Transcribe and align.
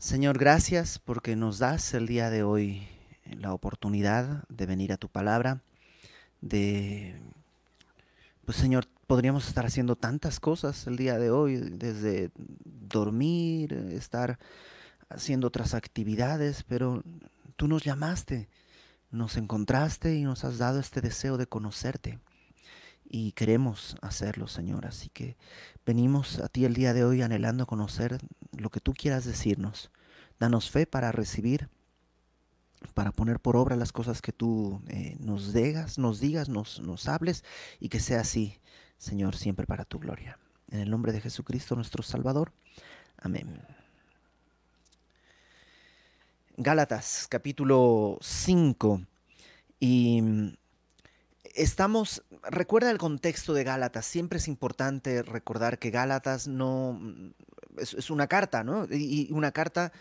Señor, 0.00 0.38
gracias 0.38 0.98
porque 0.98 1.36
nos 1.36 1.58
das 1.58 1.92
el 1.92 2.06
día 2.06 2.30
de 2.30 2.42
hoy 2.42 2.88
la 3.26 3.52
oportunidad 3.52 4.48
de 4.48 4.64
venir 4.64 4.94
a 4.94 4.96
tu 4.96 5.10
palabra, 5.10 5.60
de, 6.40 7.20
pues 8.46 8.56
Señor, 8.56 8.86
podríamos 9.06 9.46
estar 9.46 9.66
haciendo 9.66 9.96
tantas 9.96 10.40
cosas 10.40 10.86
el 10.86 10.96
día 10.96 11.18
de 11.18 11.30
hoy, 11.30 11.56
desde 11.56 12.30
dormir, 12.64 13.74
estar 13.92 14.38
haciendo 15.10 15.48
otras 15.48 15.74
actividades, 15.74 16.62
pero 16.62 17.02
tú 17.56 17.68
nos 17.68 17.84
llamaste, 17.84 18.48
nos 19.10 19.36
encontraste 19.36 20.14
y 20.14 20.22
nos 20.24 20.44
has 20.44 20.56
dado 20.56 20.80
este 20.80 21.02
deseo 21.02 21.36
de 21.36 21.46
conocerte. 21.46 22.18
Y 23.12 23.32
queremos 23.32 23.96
hacerlo, 24.02 24.46
Señor. 24.46 24.86
Así 24.86 25.08
que 25.08 25.36
venimos 25.84 26.38
a 26.38 26.48
ti 26.48 26.64
el 26.64 26.74
día 26.74 26.94
de 26.94 27.04
hoy 27.04 27.22
anhelando 27.22 27.66
conocer 27.66 28.18
lo 28.56 28.70
que 28.70 28.78
tú 28.78 28.94
quieras 28.94 29.24
decirnos. 29.24 29.90
Danos 30.38 30.70
fe 30.70 30.86
para 30.86 31.10
recibir, 31.10 31.68
para 32.94 33.10
poner 33.10 33.40
por 33.40 33.56
obra 33.56 33.74
las 33.74 33.90
cosas 33.90 34.22
que 34.22 34.32
tú 34.32 34.80
eh, 34.86 35.16
nos 35.18 35.52
digas, 35.52 35.98
nos 35.98 36.20
digas, 36.20 36.48
nos, 36.48 36.78
nos 36.80 37.08
hables 37.08 37.44
y 37.80 37.88
que 37.88 37.98
sea 37.98 38.20
así, 38.20 38.58
Señor, 38.96 39.34
siempre 39.34 39.66
para 39.66 39.84
tu 39.84 39.98
gloria. 39.98 40.38
En 40.70 40.78
el 40.78 40.88
nombre 40.88 41.12
de 41.12 41.20
Jesucristo 41.20 41.74
nuestro 41.74 42.04
Salvador. 42.04 42.52
Amén. 43.18 43.60
Gálatas 46.56 47.26
capítulo 47.28 48.18
5 48.20 49.02
y 49.80 50.22
mm, 50.22 50.52
estamos, 51.62 52.22
recuerda 52.42 52.90
el 52.90 52.98
contexto 52.98 53.52
de 53.52 53.64
Gálatas, 53.64 54.06
siempre 54.06 54.38
es 54.38 54.48
importante 54.48 55.22
recordar 55.22 55.78
que 55.78 55.90
Gálatas 55.90 56.48
no, 56.48 56.98
mm, 57.00 57.30
es, 57.78 58.10
una 58.10 58.26
carta, 58.26 58.64
¿no? 58.64 58.86
Y, 58.90 59.28
una 59.32 59.52
carta 59.52 59.92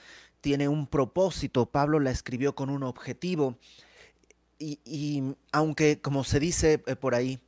tiene 0.41 0.69
un 0.69 0.87
propósito, 0.87 1.65
Pablo 1.65 1.99
la 1.99 2.11
escribió 2.11 2.55
con 2.55 2.69
un 2.69 2.83
objetivo 2.83 3.57
y, 4.57 5.35
aunque 5.53 6.01
como 6.01 6.23
se 6.25 6.39
dice 6.39 6.83
eh, 6.85 6.95
por 6.95 7.15
ahí, 7.15 7.39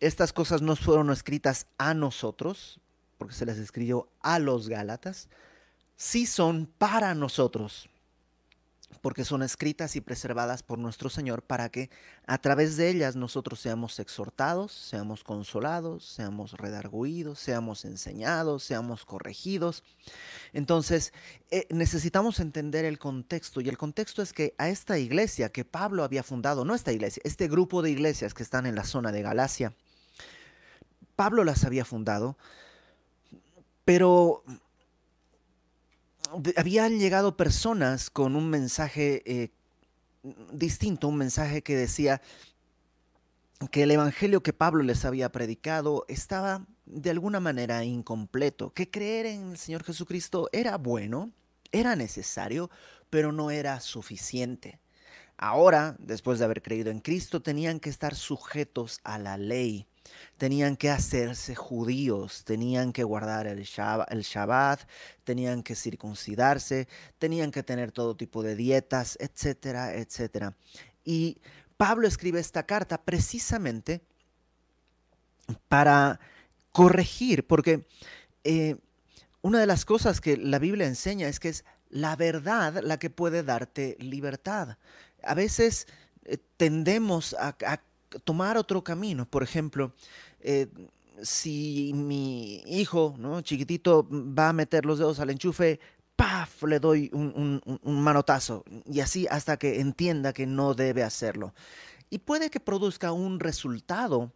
estas 0.00 0.32
cosas 0.32 0.62
no 0.62 0.76
fueron 0.76 1.10
escritas 1.10 1.66
a 1.78 1.94
nosotros, 1.94 2.80
porque 3.18 3.34
se 3.34 3.46
las 3.46 3.58
escribió 3.58 4.08
a 4.20 4.38
los 4.38 4.68
Gálatas, 4.68 5.28
sí 5.96 6.26
son 6.26 6.66
para 6.78 7.14
nosotros 7.14 7.88
porque 9.00 9.24
son 9.24 9.42
escritas 9.42 9.96
y 9.96 10.00
preservadas 10.00 10.62
por 10.62 10.78
nuestro 10.78 11.08
Señor 11.08 11.42
para 11.42 11.68
que 11.70 11.90
a 12.26 12.38
través 12.38 12.76
de 12.76 12.90
ellas 12.90 13.16
nosotros 13.16 13.60
seamos 13.60 13.98
exhortados, 13.98 14.72
seamos 14.72 15.24
consolados, 15.24 16.04
seamos 16.04 16.52
redarguidos, 16.52 17.38
seamos 17.38 17.84
enseñados, 17.84 18.64
seamos 18.64 19.04
corregidos. 19.04 19.84
Entonces, 20.52 21.12
eh, 21.50 21.66
necesitamos 21.70 22.40
entender 22.40 22.84
el 22.84 22.98
contexto 22.98 23.60
y 23.60 23.68
el 23.68 23.78
contexto 23.78 24.22
es 24.22 24.32
que 24.32 24.54
a 24.58 24.68
esta 24.68 24.98
iglesia 24.98 25.50
que 25.50 25.64
Pablo 25.64 26.04
había 26.04 26.22
fundado, 26.22 26.64
no 26.64 26.74
esta 26.74 26.92
iglesia, 26.92 27.22
este 27.24 27.48
grupo 27.48 27.82
de 27.82 27.90
iglesias 27.90 28.34
que 28.34 28.42
están 28.42 28.66
en 28.66 28.74
la 28.74 28.84
zona 28.84 29.12
de 29.12 29.22
Galacia, 29.22 29.74
Pablo 31.16 31.44
las 31.44 31.64
había 31.64 31.84
fundado, 31.84 32.36
pero 33.84 34.42
habían 36.56 36.98
llegado 36.98 37.36
personas 37.36 38.10
con 38.10 38.36
un 38.36 38.48
mensaje 38.48 39.22
eh, 39.24 39.50
distinto, 40.52 41.08
un 41.08 41.16
mensaje 41.16 41.62
que 41.62 41.76
decía 41.76 42.20
que 43.70 43.82
el 43.82 43.90
evangelio 43.90 44.42
que 44.42 44.52
Pablo 44.52 44.82
les 44.82 45.04
había 45.04 45.30
predicado 45.32 46.04
estaba 46.08 46.66
de 46.86 47.10
alguna 47.10 47.40
manera 47.40 47.84
incompleto, 47.84 48.72
que 48.72 48.90
creer 48.90 49.26
en 49.26 49.50
el 49.52 49.58
Señor 49.58 49.84
Jesucristo 49.84 50.48
era 50.52 50.76
bueno, 50.76 51.30
era 51.72 51.94
necesario, 51.94 52.70
pero 53.10 53.32
no 53.32 53.50
era 53.50 53.80
suficiente. 53.80 54.80
Ahora, 55.36 55.96
después 55.98 56.38
de 56.38 56.44
haber 56.44 56.62
creído 56.62 56.90
en 56.90 57.00
Cristo, 57.00 57.40
tenían 57.40 57.80
que 57.80 57.90
estar 57.90 58.14
sujetos 58.14 59.00
a 59.04 59.18
la 59.18 59.36
ley 59.36 59.86
tenían 60.36 60.76
que 60.76 60.90
hacerse 60.90 61.54
judíos, 61.54 62.44
tenían 62.44 62.92
que 62.92 63.04
guardar 63.04 63.46
el 63.46 63.62
Shabbat, 63.62 64.80
tenían 65.24 65.62
que 65.62 65.74
circuncidarse, 65.74 66.88
tenían 67.18 67.50
que 67.50 67.62
tener 67.62 67.92
todo 67.92 68.16
tipo 68.16 68.42
de 68.42 68.56
dietas, 68.56 69.16
etcétera, 69.20 69.94
etcétera. 69.94 70.56
Y 71.04 71.38
Pablo 71.76 72.06
escribe 72.06 72.40
esta 72.40 72.64
carta 72.64 73.02
precisamente 73.02 74.02
para 75.68 76.20
corregir, 76.72 77.46
porque 77.46 77.86
eh, 78.44 78.76
una 79.42 79.60
de 79.60 79.66
las 79.66 79.84
cosas 79.84 80.20
que 80.20 80.36
la 80.36 80.58
Biblia 80.58 80.86
enseña 80.86 81.28
es 81.28 81.40
que 81.40 81.48
es 81.48 81.64
la 81.88 82.16
verdad 82.16 82.82
la 82.82 82.98
que 82.98 83.10
puede 83.10 83.42
darte 83.42 83.96
libertad. 83.98 84.76
A 85.22 85.34
veces 85.34 85.86
eh, 86.24 86.38
tendemos 86.56 87.34
a, 87.34 87.56
a 87.66 87.80
tomar 88.24 88.56
otro 88.56 88.82
camino. 88.82 89.26
Por 89.26 89.42
ejemplo, 89.42 89.92
eh, 90.40 90.68
si 91.22 91.92
mi 91.94 92.62
hijo, 92.66 93.14
¿no? 93.18 93.40
chiquitito, 93.42 94.06
va 94.10 94.50
a 94.50 94.52
meter 94.52 94.84
los 94.84 94.98
dedos 94.98 95.20
al 95.20 95.30
enchufe, 95.30 95.80
¡paf! 96.16 96.62
le 96.64 96.80
doy 96.80 97.10
un, 97.12 97.60
manotazo. 97.82 98.64
Y 98.86 99.00
así 99.00 99.26
hasta 99.30 99.56
que 99.56 99.80
entienda 99.80 100.32
que 100.32 100.46
no 100.46 100.74
debe 100.74 101.02
hacerlo. 101.02 101.54
Y 102.10 102.18
puede 102.18 102.50
que 102.50 102.60
produzca 102.60 103.12
un 103.12 103.40
resultado, 103.40 104.32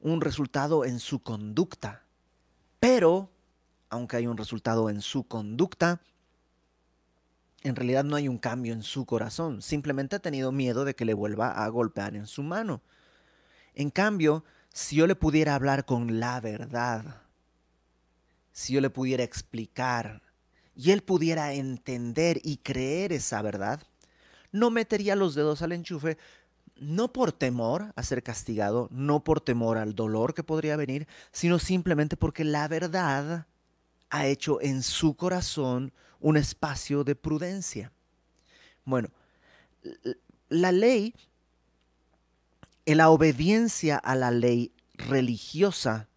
un 0.00 0.20
resultado 0.20 0.84
en 0.84 0.98
su 0.98 1.22
conducta. 1.22 2.02
Pero, 2.80 3.30
aunque 3.90 4.16
hay 4.16 4.26
un 4.26 4.36
resultado 4.36 4.90
en 4.90 5.00
su 5.00 5.24
conducta, 5.24 6.00
en 7.62 7.76
realidad 7.76 8.02
no 8.02 8.16
hay 8.16 8.28
un 8.28 8.38
cambio 8.38 8.72
en 8.72 8.82
su 8.82 9.06
corazón. 9.06 9.62
Simplemente 9.62 10.16
ha 10.16 10.18
tenido 10.18 10.50
miedo 10.50 10.84
de 10.84 10.94
que 10.94 11.04
le 11.04 11.14
vuelva 11.14 11.52
a 11.52 11.68
golpear 11.68 12.16
en 12.16 12.26
su 12.26 12.42
mano. 12.42 12.82
En 13.74 13.90
cambio, 13.90 14.44
si 14.72 14.96
yo 14.96 15.06
le 15.06 15.14
pudiera 15.14 15.54
hablar 15.54 15.84
con 15.84 16.20
la 16.20 16.40
verdad, 16.40 17.22
si 18.52 18.74
yo 18.74 18.80
le 18.80 18.90
pudiera 18.90 19.24
explicar 19.24 20.22
y 20.74 20.90
él 20.90 21.02
pudiera 21.02 21.52
entender 21.52 22.40
y 22.42 22.58
creer 22.58 23.12
esa 23.12 23.42
verdad, 23.42 23.82
no 24.50 24.70
metería 24.70 25.16
los 25.16 25.34
dedos 25.34 25.62
al 25.62 25.72
enchufe, 25.72 26.18
no 26.76 27.12
por 27.12 27.32
temor 27.32 27.92
a 27.96 28.02
ser 28.02 28.22
castigado, 28.22 28.88
no 28.90 29.24
por 29.24 29.40
temor 29.40 29.78
al 29.78 29.94
dolor 29.94 30.34
que 30.34 30.42
podría 30.42 30.76
venir, 30.76 31.06
sino 31.30 31.58
simplemente 31.58 32.16
porque 32.16 32.44
la 32.44 32.68
verdad 32.68 33.46
ha 34.10 34.26
hecho 34.26 34.60
en 34.60 34.82
su 34.82 35.14
corazón 35.14 35.92
un 36.20 36.36
espacio 36.36 37.04
de 37.04 37.14
prudencia. 37.14 37.92
Bueno, 38.84 39.10
la 40.48 40.72
ley 40.72 41.14
la 42.86 43.10
obediencia 43.10 43.96
a 43.96 44.14
la 44.14 44.30
ley 44.30 44.72
religiosa 44.94 46.08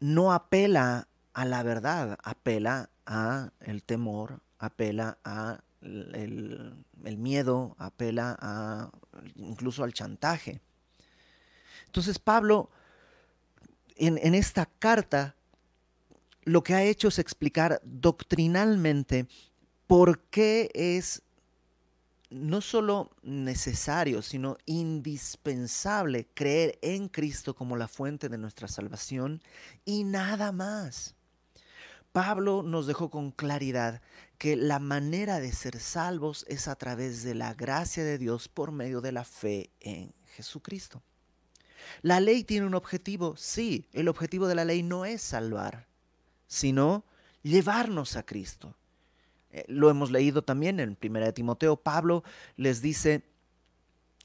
no 0.00 0.32
apela 0.32 1.08
a 1.34 1.44
la 1.44 1.62
verdad, 1.62 2.18
apela 2.22 2.90
a 3.06 3.50
el 3.60 3.82
temor, 3.82 4.40
apela 4.58 5.18
a 5.24 5.60
el, 5.82 6.84
miedo, 7.18 7.76
apela 7.78 8.36
a 8.40 8.90
incluso 9.36 9.84
al 9.84 9.92
chantaje. 9.92 10.60
Entonces 11.86 12.18
Pablo 12.18 12.70
en, 13.96 14.18
en 14.22 14.34
esta 14.34 14.66
carta 14.66 15.34
lo 16.44 16.62
que 16.62 16.74
ha 16.74 16.84
hecho 16.84 17.08
es 17.08 17.18
explicar 17.18 17.80
doctrinalmente 17.84 19.26
por 19.86 20.20
qué 20.24 20.70
es 20.74 21.22
no 22.30 22.60
solo 22.60 23.10
necesario, 23.22 24.22
sino 24.22 24.56
indispensable 24.64 26.28
creer 26.32 26.78
en 26.80 27.08
Cristo 27.08 27.54
como 27.54 27.76
la 27.76 27.88
fuente 27.88 28.28
de 28.28 28.38
nuestra 28.38 28.68
salvación 28.68 29.42
y 29.84 30.04
nada 30.04 30.52
más. 30.52 31.16
Pablo 32.12 32.62
nos 32.62 32.86
dejó 32.86 33.10
con 33.10 33.30
claridad 33.30 34.00
que 34.38 34.56
la 34.56 34.78
manera 34.78 35.38
de 35.38 35.52
ser 35.52 35.78
salvos 35.78 36.44
es 36.48 36.66
a 36.66 36.76
través 36.76 37.22
de 37.22 37.34
la 37.34 37.54
gracia 37.54 38.04
de 38.04 38.18
Dios 38.18 38.48
por 38.48 38.72
medio 38.72 39.00
de 39.00 39.12
la 39.12 39.24
fe 39.24 39.70
en 39.80 40.12
Jesucristo. 40.34 41.02
La 42.02 42.20
ley 42.20 42.44
tiene 42.44 42.66
un 42.66 42.74
objetivo, 42.74 43.36
sí, 43.36 43.88
el 43.92 44.08
objetivo 44.08 44.48
de 44.48 44.54
la 44.54 44.64
ley 44.64 44.82
no 44.82 45.04
es 45.04 45.22
salvar, 45.22 45.86
sino 46.46 47.04
llevarnos 47.42 48.16
a 48.16 48.24
Cristo. 48.24 48.76
Eh, 49.52 49.64
lo 49.68 49.90
hemos 49.90 50.10
leído 50.10 50.42
también 50.42 50.80
en 50.80 50.96
1 51.02 51.32
Timoteo. 51.32 51.76
Pablo 51.76 52.22
les 52.56 52.80
dice, 52.82 53.22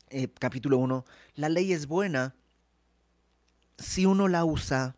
eh, 0.10 0.27
capítulo 0.39 0.77
1, 0.77 1.06
la 1.36 1.50
ley 1.50 1.74
es 1.74 1.88
buena 1.88 2.36
si 3.77 4.06
uno 4.06 4.27
la 4.27 4.45
usa 4.45 4.95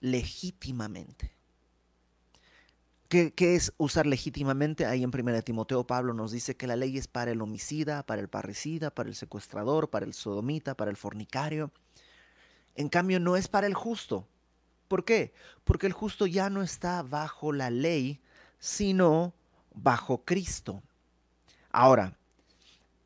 legítimamente. 0.00 1.32
¿Qué, 3.08 3.32
es 3.38 3.72
usar 3.78 4.04
legítimamente? 4.04 4.84
Ahí 4.84 5.04
en 5.04 5.10
1 5.14 5.42
Timoteo 5.42 5.86
Pablo 5.86 6.12
nos 6.12 6.32
dice 6.32 6.56
que 6.56 6.66
la 6.66 6.74
ley 6.74 6.98
es 6.98 7.06
para 7.06 7.30
el 7.30 7.40
homicida, 7.40 8.04
para 8.04 8.20
el 8.20 8.28
parricida, 8.28 8.90
para 8.90 9.08
el 9.08 9.14
secuestrador, 9.14 9.90
para 9.90 10.04
el 10.04 10.12
sodomita, 10.12 10.76
para 10.76 10.90
el 10.90 10.96
fornicario. 10.96 11.70
En 12.74 12.88
cambio, 12.88 13.20
no 13.20 13.36
es 13.36 13.46
para 13.46 13.68
el 13.68 13.74
justo. 13.74 14.26
¿Por 14.88 15.04
qué? 15.04 15.32
Porque 15.64 15.86
el 15.86 15.92
justo 15.92 16.26
ya 16.26 16.50
no 16.50 16.62
está 16.62 17.02
bajo 17.02 17.52
la 17.52 17.70
ley, 17.70 18.20
sino 18.58 19.32
bajo 19.76 20.24
Cristo. 20.24 20.82
Ahora, 21.70 22.16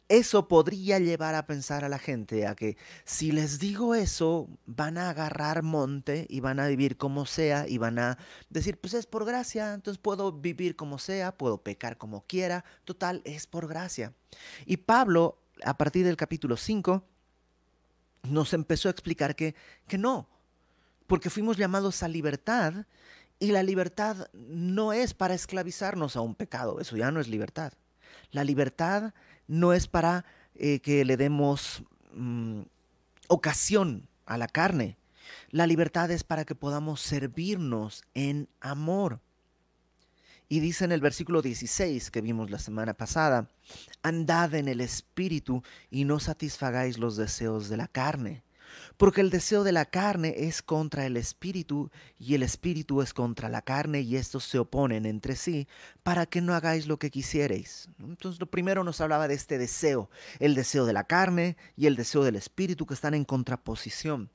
eso 0.08 0.48
podría 0.48 0.98
llevar 0.98 1.36
a 1.36 1.46
pensar 1.46 1.84
a 1.84 1.88
la 1.88 1.98
gente 1.98 2.46
a 2.46 2.56
que 2.56 2.76
si 3.04 3.30
les 3.30 3.60
digo 3.60 3.94
eso, 3.94 4.48
van 4.66 4.98
a 4.98 5.10
agarrar 5.10 5.62
monte 5.62 6.26
y 6.28 6.40
van 6.40 6.58
a 6.58 6.66
vivir 6.66 6.96
como 6.96 7.26
sea 7.26 7.68
y 7.68 7.78
van 7.78 7.98
a 8.00 8.18
decir, 8.48 8.76
pues 8.76 8.94
es 8.94 9.06
por 9.06 9.24
gracia, 9.24 9.72
entonces 9.72 10.00
puedo 10.02 10.32
vivir 10.32 10.74
como 10.74 10.98
sea, 10.98 11.36
puedo 11.36 11.58
pecar 11.58 11.96
como 11.96 12.22
quiera, 12.26 12.64
total, 12.84 13.22
es 13.24 13.46
por 13.46 13.68
gracia. 13.68 14.12
Y 14.66 14.78
Pablo, 14.78 15.38
a 15.64 15.76
partir 15.76 16.04
del 16.04 16.16
capítulo 16.16 16.56
5, 16.56 17.04
nos 18.24 18.52
empezó 18.52 18.88
a 18.88 18.92
explicar 18.92 19.36
que, 19.36 19.54
que 19.86 19.96
no, 19.96 20.28
porque 21.06 21.30
fuimos 21.30 21.56
llamados 21.56 22.02
a 22.02 22.08
libertad 22.08 22.84
y 23.40 23.52
la 23.52 23.62
libertad 23.62 24.28
no 24.34 24.92
es 24.92 25.14
para 25.14 25.34
esclavizarnos 25.34 26.14
a 26.14 26.20
un 26.20 26.34
pecado, 26.34 26.78
eso 26.78 26.96
ya 26.96 27.10
no 27.10 27.20
es 27.20 27.26
libertad. 27.26 27.72
La 28.30 28.44
libertad 28.44 29.14
no 29.48 29.72
es 29.72 29.88
para 29.88 30.26
eh, 30.54 30.80
que 30.80 31.04
le 31.06 31.16
demos 31.16 31.82
mm, 32.12 32.60
ocasión 33.28 34.08
a 34.26 34.36
la 34.36 34.46
carne. 34.46 34.98
La 35.50 35.66
libertad 35.66 36.10
es 36.10 36.22
para 36.22 36.44
que 36.44 36.54
podamos 36.54 37.00
servirnos 37.00 38.04
en 38.12 38.46
amor. 38.60 39.20
Y 40.48 40.60
dice 40.60 40.84
en 40.84 40.92
el 40.92 41.00
versículo 41.00 41.40
16 41.40 42.10
que 42.10 42.20
vimos 42.20 42.50
la 42.50 42.58
semana 42.58 42.92
pasada, 42.92 43.48
andad 44.02 44.54
en 44.54 44.68
el 44.68 44.82
Espíritu 44.82 45.62
y 45.90 46.04
no 46.04 46.20
satisfagáis 46.20 46.98
los 46.98 47.16
deseos 47.16 47.68
de 47.70 47.78
la 47.78 47.88
carne 47.88 48.42
porque 48.96 49.20
el 49.20 49.30
deseo 49.30 49.64
de 49.64 49.72
la 49.72 49.84
carne 49.84 50.34
es 50.36 50.62
contra 50.62 51.06
el 51.06 51.16
espíritu 51.16 51.90
y 52.18 52.34
el 52.34 52.42
espíritu 52.42 53.02
es 53.02 53.14
contra 53.14 53.48
la 53.48 53.62
carne 53.62 54.00
y 54.00 54.16
estos 54.16 54.44
se 54.44 54.58
oponen 54.58 55.06
entre 55.06 55.36
sí 55.36 55.68
para 56.02 56.26
que 56.26 56.40
no 56.40 56.54
hagáis 56.54 56.86
lo 56.86 56.98
que 56.98 57.10
quisierais. 57.10 57.88
Entonces 57.98 58.40
lo 58.40 58.46
primero 58.46 58.84
nos 58.84 59.00
hablaba 59.00 59.28
de 59.28 59.34
este 59.34 59.58
deseo, 59.58 60.10
el 60.38 60.54
deseo 60.54 60.86
de 60.86 60.92
la 60.92 61.04
carne 61.04 61.56
y 61.76 61.86
el 61.86 61.96
deseo 61.96 62.24
del 62.24 62.36
espíritu 62.36 62.86
que 62.86 62.94
están 62.94 63.14
en 63.14 63.24
contraposición. 63.24 64.30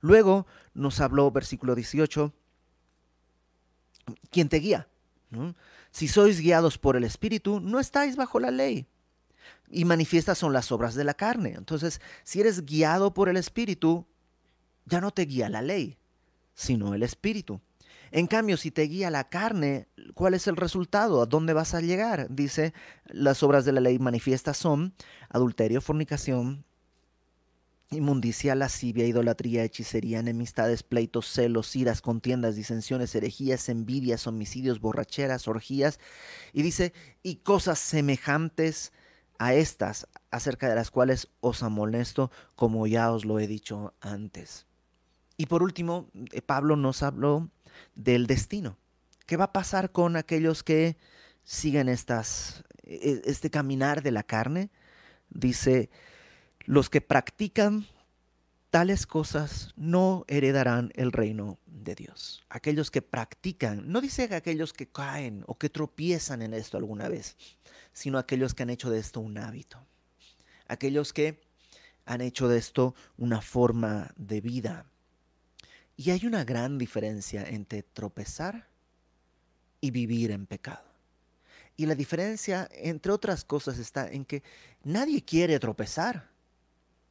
Luego 0.00 0.46
nos 0.74 1.00
habló 1.00 1.30
versículo 1.30 1.74
18, 1.74 2.32
¿quién 4.30 4.48
te 4.48 4.58
guía? 4.58 4.88
Si 5.90 6.08
sois 6.08 6.40
guiados 6.40 6.78
por 6.78 6.96
el 6.96 7.04
espíritu, 7.04 7.60
no 7.60 7.78
estáis 7.80 8.16
bajo 8.16 8.40
la 8.40 8.50
ley 8.50 8.86
y 9.70 9.84
manifiestas 9.84 10.38
son 10.38 10.52
las 10.52 10.72
obras 10.72 10.94
de 10.94 11.04
la 11.04 11.14
carne. 11.14 11.54
Entonces, 11.56 12.00
si 12.24 12.40
eres 12.40 12.66
guiado 12.66 13.14
por 13.14 13.28
el 13.28 13.36
Espíritu, 13.36 14.06
ya 14.84 15.00
no 15.00 15.12
te 15.12 15.22
guía 15.22 15.48
la 15.48 15.62
ley, 15.62 15.96
sino 16.54 16.94
el 16.94 17.02
Espíritu. 17.02 17.60
En 18.10 18.26
cambio, 18.26 18.56
si 18.56 18.72
te 18.72 18.82
guía 18.82 19.08
la 19.08 19.28
carne, 19.28 19.86
¿cuál 20.14 20.34
es 20.34 20.48
el 20.48 20.56
resultado? 20.56 21.22
¿A 21.22 21.26
dónde 21.26 21.52
vas 21.52 21.74
a 21.74 21.80
llegar? 21.80 22.26
Dice, 22.28 22.74
las 23.04 23.44
obras 23.44 23.64
de 23.64 23.72
la 23.72 23.80
ley 23.80 24.00
manifiestas 24.00 24.56
son 24.56 24.94
adulterio, 25.28 25.80
fornicación, 25.80 26.64
inmundicia, 27.90 28.56
lascivia, 28.56 29.06
idolatría, 29.06 29.62
hechicería, 29.62 30.18
enemistades, 30.18 30.82
pleitos, 30.82 31.26
celos, 31.26 31.74
iras, 31.76 32.02
contiendas, 32.02 32.56
disensiones, 32.56 33.14
herejías, 33.14 33.68
envidias, 33.68 34.26
homicidios, 34.26 34.80
borracheras, 34.80 35.46
orgías. 35.46 36.00
Y 36.52 36.62
dice, 36.62 36.92
y 37.22 37.36
cosas 37.36 37.78
semejantes 37.78 38.92
a 39.40 39.54
estas 39.54 40.06
acerca 40.30 40.68
de 40.68 40.74
las 40.74 40.90
cuales 40.90 41.28
os 41.40 41.62
amonesto, 41.62 42.30
como 42.56 42.86
ya 42.86 43.10
os 43.10 43.24
lo 43.24 43.40
he 43.40 43.46
dicho 43.46 43.94
antes. 44.02 44.66
Y 45.38 45.46
por 45.46 45.62
último, 45.62 46.10
eh, 46.32 46.42
Pablo 46.42 46.76
nos 46.76 47.02
habló 47.02 47.48
del 47.94 48.26
destino. 48.26 48.76
¿Qué 49.24 49.38
va 49.38 49.44
a 49.44 49.52
pasar 49.54 49.92
con 49.92 50.16
aquellos 50.16 50.62
que 50.62 50.98
siguen 51.42 51.88
estas, 51.88 52.64
e, 52.82 53.22
este 53.24 53.48
caminar 53.48 54.02
de 54.02 54.10
la 54.10 54.24
carne? 54.24 54.68
Dice, 55.30 55.88
los 56.66 56.90
que 56.90 57.00
practican 57.00 57.86
tales 58.70 59.06
cosas 59.06 59.72
no 59.76 60.24
heredarán 60.28 60.92
el 60.94 61.12
reino 61.12 61.58
de 61.66 61.94
Dios. 61.94 62.42
Aquellos 62.48 62.90
que 62.90 63.02
practican, 63.02 63.90
no 63.90 64.00
dice 64.00 64.28
que 64.28 64.36
aquellos 64.36 64.72
que 64.72 64.86
caen 64.86 65.44
o 65.46 65.58
que 65.58 65.68
tropiezan 65.68 66.42
en 66.42 66.54
esto 66.54 66.76
alguna 66.76 67.08
vez, 67.08 67.36
sino 67.92 68.18
aquellos 68.18 68.54
que 68.54 68.62
han 68.62 68.70
hecho 68.70 68.90
de 68.90 69.00
esto 69.00 69.20
un 69.20 69.38
hábito. 69.38 69.84
Aquellos 70.68 71.12
que 71.12 71.40
han 72.06 72.20
hecho 72.20 72.48
de 72.48 72.58
esto 72.58 72.94
una 73.18 73.40
forma 73.40 74.12
de 74.16 74.40
vida. 74.40 74.86
Y 75.96 76.10
hay 76.10 76.24
una 76.26 76.44
gran 76.44 76.78
diferencia 76.78 77.42
entre 77.42 77.82
tropezar 77.82 78.68
y 79.80 79.90
vivir 79.90 80.30
en 80.30 80.46
pecado. 80.46 80.84
Y 81.76 81.86
la 81.86 81.94
diferencia, 81.94 82.68
entre 82.72 83.12
otras 83.12 83.44
cosas, 83.44 83.78
está 83.78 84.08
en 84.08 84.24
que 84.24 84.42
nadie 84.82 85.24
quiere 85.24 85.58
tropezar. 85.58 86.30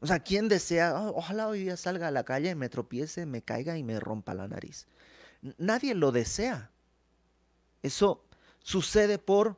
O 0.02 0.08
sea, 0.08 0.20
¿quién 0.20 0.48
desea, 0.48 1.00
oh, 1.00 1.18
ojalá 1.18 1.48
hoy 1.48 1.64
día 1.64 1.78
salga 1.78 2.08
a 2.08 2.12
la 2.12 2.24
calle, 2.24 2.56
me 2.56 2.70
tropiece, 2.70 3.26
me 3.26 3.42
caiga 3.42 3.78
y 3.78 3.84
me 3.84 4.00
rompa 4.00 4.34
la 4.34 4.48
nariz? 4.48 4.88
Nadie 5.58 5.94
lo 5.94 6.12
desea. 6.12 6.72
Eso 7.82 8.24
sucede 8.60 9.18
por 9.18 9.58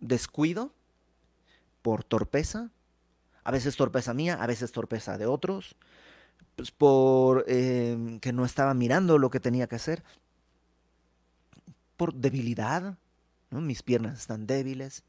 descuido, 0.00 0.72
por 1.82 2.04
torpeza, 2.04 2.70
a 3.44 3.50
veces 3.50 3.76
torpeza 3.76 4.14
mía, 4.14 4.38
a 4.40 4.46
veces 4.46 4.72
torpeza 4.72 5.18
de 5.18 5.26
otros, 5.26 5.76
pues 6.56 6.70
por 6.70 7.44
em, 7.48 8.18
que 8.18 8.32
no 8.32 8.44
estaba 8.44 8.74
mirando 8.74 9.18
lo 9.18 9.30
que 9.30 9.40
tenía 9.40 9.66
que 9.66 9.76
hacer, 9.76 10.02
por 11.96 12.14
debilidad, 12.14 12.98
mis 13.50 13.82
piernas 13.82 14.18
están 14.18 14.46
débiles. 14.46 15.04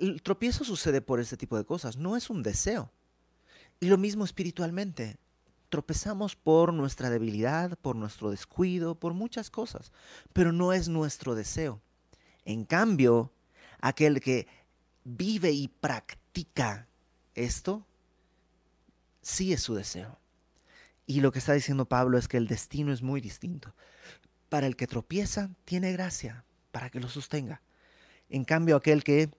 El 0.00 0.22
tropiezo 0.22 0.64
sucede 0.64 1.00
por 1.00 1.20
ese 1.20 1.36
tipo 1.36 1.56
de 1.56 1.64
cosas, 1.64 1.96
no 1.96 2.16
es 2.16 2.30
un 2.30 2.42
deseo. 2.42 2.90
Y 3.80 3.86
lo 3.86 3.98
mismo 3.98 4.24
espiritualmente. 4.24 5.16
Tropezamos 5.68 6.34
por 6.34 6.72
nuestra 6.72 7.10
debilidad, 7.10 7.78
por 7.78 7.94
nuestro 7.94 8.30
descuido, 8.30 8.94
por 8.94 9.12
muchas 9.12 9.50
cosas, 9.50 9.92
pero 10.32 10.50
no 10.50 10.72
es 10.72 10.88
nuestro 10.88 11.34
deseo. 11.34 11.82
En 12.46 12.64
cambio, 12.64 13.32
aquel 13.80 14.20
que 14.20 14.46
vive 15.04 15.52
y 15.52 15.68
practica 15.68 16.88
esto, 17.34 17.86
sí 19.20 19.52
es 19.52 19.62
su 19.62 19.74
deseo. 19.74 20.18
Y 21.06 21.20
lo 21.20 21.32
que 21.32 21.38
está 21.38 21.52
diciendo 21.52 21.86
Pablo 21.86 22.18
es 22.18 22.28
que 22.28 22.38
el 22.38 22.48
destino 22.48 22.92
es 22.92 23.02
muy 23.02 23.20
distinto. 23.20 23.74
Para 24.48 24.66
el 24.66 24.76
que 24.76 24.86
tropieza, 24.86 25.50
tiene 25.64 25.92
gracia, 25.92 26.44
para 26.72 26.90
que 26.90 27.00
lo 27.00 27.08
sostenga. 27.08 27.60
En 28.30 28.44
cambio, 28.44 28.76
aquel 28.76 29.04
que 29.04 29.30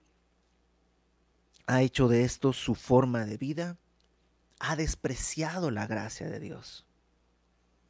ha 1.66 1.82
hecho 1.82 2.08
de 2.08 2.24
esto 2.24 2.52
su 2.52 2.74
forma 2.74 3.24
de 3.24 3.36
vida, 3.36 3.76
ha 4.60 4.76
despreciado 4.76 5.70
la 5.70 5.86
gracia 5.86 6.28
de 6.28 6.38
Dios. 6.38 6.86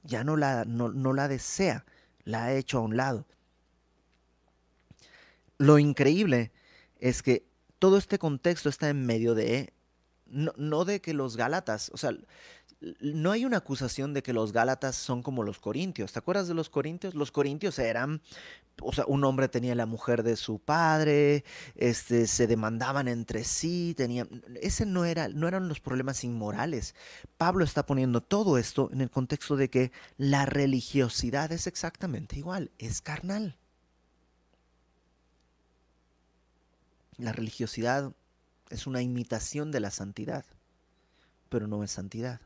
Ya 0.03 0.25
no 0.25 0.37
la, 0.37 0.65
no, 0.65 0.89
no 0.89 1.13
la 1.13 1.29
desea, 1.29 1.85
la 2.25 2.45
ha 2.45 2.55
hecho 2.55 2.79
a 2.79 2.83
un 2.83 2.97
lado. 2.97 3.27
Lo 5.59 5.79
increíble 5.79 6.53
es 7.01 7.23
que 7.23 7.45
todo 7.79 7.99
este 7.99 8.19
contexto 8.19 8.69
está 8.69 8.89
en 8.89 9.05
medio 9.05 9.35
de, 9.35 9.75
no, 10.27 10.85
de 10.85 11.01
que 11.01 11.13
los 11.13 11.37
Gálatas, 11.37 11.91
o 11.93 11.97
sea, 11.99 12.13
no 13.01 13.31
hay 13.31 13.45
una 13.45 13.59
acusación 13.59 14.15
de 14.15 14.23
que 14.23 14.33
los 14.33 14.53
Gálatas 14.53 14.97
son 14.97 15.23
como 15.23 15.43
los 15.43 15.59
Corintios. 15.59 16.13
¿Te 16.13 16.19
acuerdas 16.19 16.49
de 16.49 16.55
los 16.55 16.71
Corintios? 16.71 17.15
Los 17.15 17.31
Corintios 17.31 17.79
eran, 17.79 18.23
o 18.81 18.93
sea, 18.93 19.05
un 19.07 19.23
hombre 19.25 19.49
tenía 19.49 19.75
la 19.75 19.85
mujer 19.85 20.23
de 20.23 20.37
su 20.37 20.59
padre, 20.59 21.45
este, 21.75 22.27
se 22.27 22.47
demandaban 22.47 23.07
entre 23.09 23.45
sí, 23.45 23.95
tenían, 23.97 24.43
ese 24.63 24.87
no 24.87 25.05
era, 25.05 25.29
no 25.29 25.47
eran 25.47 25.69
los 25.69 25.81
problemas 25.81 26.25
inmorales. 26.25 26.95
Pablo 27.37 27.65
está 27.65 27.85
poniendo 27.85 28.23
todo 28.23 28.57
esto 28.57 28.89
en 28.93 29.03
el 29.03 29.11
contexto 29.11 29.57
de 29.57 29.69
que 29.69 29.93
la 30.17 30.47
religiosidad 30.47 31.53
es 31.53 31.67
exactamente 31.67 32.39
igual, 32.39 32.71
es 32.79 33.03
carnal. 33.03 33.57
La 37.19 37.33
religiosidad 37.33 38.15
es 38.71 38.87
una 38.87 39.03
imitación 39.03 39.71
de 39.71 39.81
la 39.81 39.91
santidad, 39.91 40.47
pero 41.51 41.67
no 41.67 41.85
es 41.85 41.91
santidad. 41.91 42.41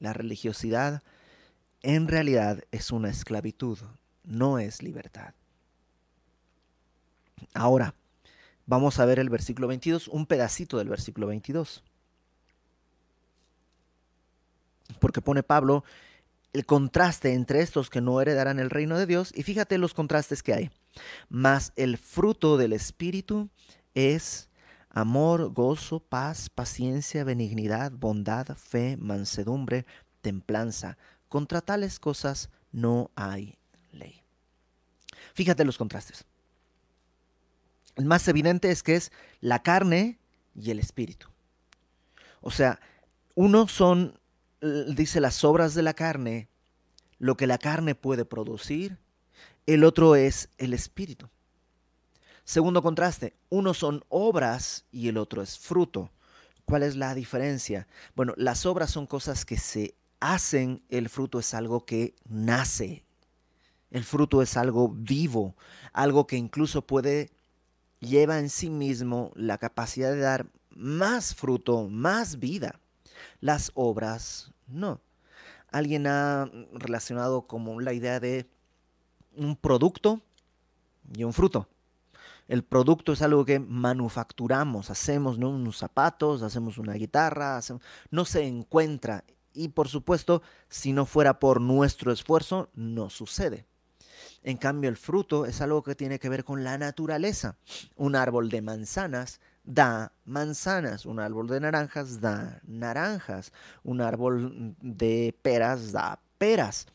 La 0.00 0.12
religiosidad 0.12 1.02
en 1.82 2.08
realidad 2.08 2.62
es 2.72 2.90
una 2.90 3.08
esclavitud, 3.08 3.78
no 4.24 4.58
es 4.58 4.82
libertad. 4.82 5.34
Ahora, 7.54 7.94
vamos 8.66 8.98
a 8.98 9.04
ver 9.04 9.18
el 9.18 9.30
versículo 9.30 9.68
22, 9.68 10.08
un 10.08 10.26
pedacito 10.26 10.78
del 10.78 10.88
versículo 10.88 11.28
22. 11.28 11.82
Porque 14.98 15.22
pone 15.22 15.42
Pablo 15.42 15.84
el 16.52 16.66
contraste 16.66 17.32
entre 17.32 17.62
estos 17.62 17.90
que 17.90 18.00
no 18.00 18.20
heredarán 18.20 18.58
el 18.58 18.70
reino 18.70 18.98
de 18.98 19.06
Dios 19.06 19.32
y 19.34 19.42
fíjate 19.42 19.78
los 19.78 19.94
contrastes 19.94 20.42
que 20.42 20.52
hay. 20.52 20.70
Mas 21.28 21.72
el 21.76 21.96
fruto 21.96 22.56
del 22.56 22.72
Espíritu 22.72 23.48
es 23.94 24.49
amor, 24.90 25.52
gozo, 25.52 26.00
paz, 26.00 26.50
paciencia, 26.50 27.24
benignidad, 27.24 27.92
bondad, 27.92 28.56
fe, 28.56 28.96
mansedumbre, 28.96 29.86
templanza. 30.20 30.98
Contra 31.28 31.60
tales 31.60 31.98
cosas 31.98 32.50
no 32.72 33.10
hay 33.14 33.56
ley. 33.92 34.22
Fíjate 35.34 35.64
los 35.64 35.78
contrastes. 35.78 36.24
El 37.96 38.04
más 38.04 38.26
evidente 38.28 38.70
es 38.70 38.82
que 38.82 38.96
es 38.96 39.12
la 39.40 39.62
carne 39.62 40.18
y 40.54 40.70
el 40.70 40.78
espíritu. 40.78 41.28
O 42.40 42.50
sea, 42.50 42.80
uno 43.34 43.68
son, 43.68 44.18
dice, 44.60 45.20
las 45.20 45.44
obras 45.44 45.74
de 45.74 45.82
la 45.82 45.94
carne, 45.94 46.48
lo 47.18 47.36
que 47.36 47.46
la 47.46 47.58
carne 47.58 47.94
puede 47.94 48.24
producir, 48.24 48.98
el 49.66 49.84
otro 49.84 50.16
es 50.16 50.48
el 50.58 50.72
espíritu. 50.72 51.28
Segundo 52.50 52.82
contraste, 52.82 53.36
uno 53.48 53.74
son 53.74 54.02
obras 54.08 54.84
y 54.90 55.06
el 55.06 55.18
otro 55.18 55.40
es 55.40 55.56
fruto. 55.56 56.10
¿Cuál 56.64 56.82
es 56.82 56.96
la 56.96 57.14
diferencia? 57.14 57.86
Bueno, 58.16 58.34
las 58.36 58.66
obras 58.66 58.90
son 58.90 59.06
cosas 59.06 59.44
que 59.44 59.56
se 59.56 59.94
hacen, 60.18 60.82
el 60.88 61.08
fruto 61.08 61.38
es 61.38 61.54
algo 61.54 61.86
que 61.86 62.16
nace. 62.28 63.04
El 63.92 64.02
fruto 64.02 64.42
es 64.42 64.56
algo 64.56 64.88
vivo, 64.88 65.54
algo 65.92 66.26
que 66.26 66.38
incluso 66.38 66.84
puede, 66.84 67.30
lleva 68.00 68.40
en 68.40 68.50
sí 68.50 68.68
mismo 68.68 69.30
la 69.36 69.56
capacidad 69.56 70.10
de 70.10 70.18
dar 70.18 70.50
más 70.70 71.36
fruto, 71.36 71.88
más 71.88 72.40
vida. 72.40 72.80
Las 73.38 73.70
obras 73.74 74.50
no. 74.66 75.00
Alguien 75.70 76.08
ha 76.08 76.50
relacionado 76.72 77.42
como 77.42 77.80
la 77.80 77.92
idea 77.92 78.18
de 78.18 78.50
un 79.36 79.54
producto 79.54 80.20
y 81.14 81.22
un 81.22 81.32
fruto. 81.32 81.68
El 82.50 82.64
producto 82.64 83.12
es 83.12 83.22
algo 83.22 83.44
que 83.44 83.60
manufacturamos, 83.60 84.90
hacemos 84.90 85.38
¿no? 85.38 85.50
unos 85.50 85.76
zapatos, 85.76 86.42
hacemos 86.42 86.78
una 86.78 86.94
guitarra, 86.94 87.60
no 88.10 88.24
se 88.24 88.44
encuentra. 88.44 89.22
Y 89.52 89.68
por 89.68 89.86
supuesto, 89.86 90.42
si 90.68 90.92
no 90.92 91.06
fuera 91.06 91.38
por 91.38 91.60
nuestro 91.60 92.10
esfuerzo, 92.10 92.68
no 92.74 93.08
sucede. 93.08 93.66
En 94.42 94.56
cambio, 94.56 94.90
el 94.90 94.96
fruto 94.96 95.46
es 95.46 95.60
algo 95.60 95.84
que 95.84 95.94
tiene 95.94 96.18
que 96.18 96.28
ver 96.28 96.42
con 96.42 96.64
la 96.64 96.76
naturaleza. 96.76 97.56
Un 97.94 98.16
árbol 98.16 98.48
de 98.48 98.62
manzanas 98.62 99.38
da 99.62 100.10
manzanas, 100.24 101.06
un 101.06 101.20
árbol 101.20 101.46
de 101.46 101.60
naranjas 101.60 102.20
da 102.20 102.60
naranjas, 102.66 103.52
un 103.84 104.00
árbol 104.00 104.74
de 104.80 105.36
peras 105.40 105.92
da 105.92 106.18
peras. 106.36 106.88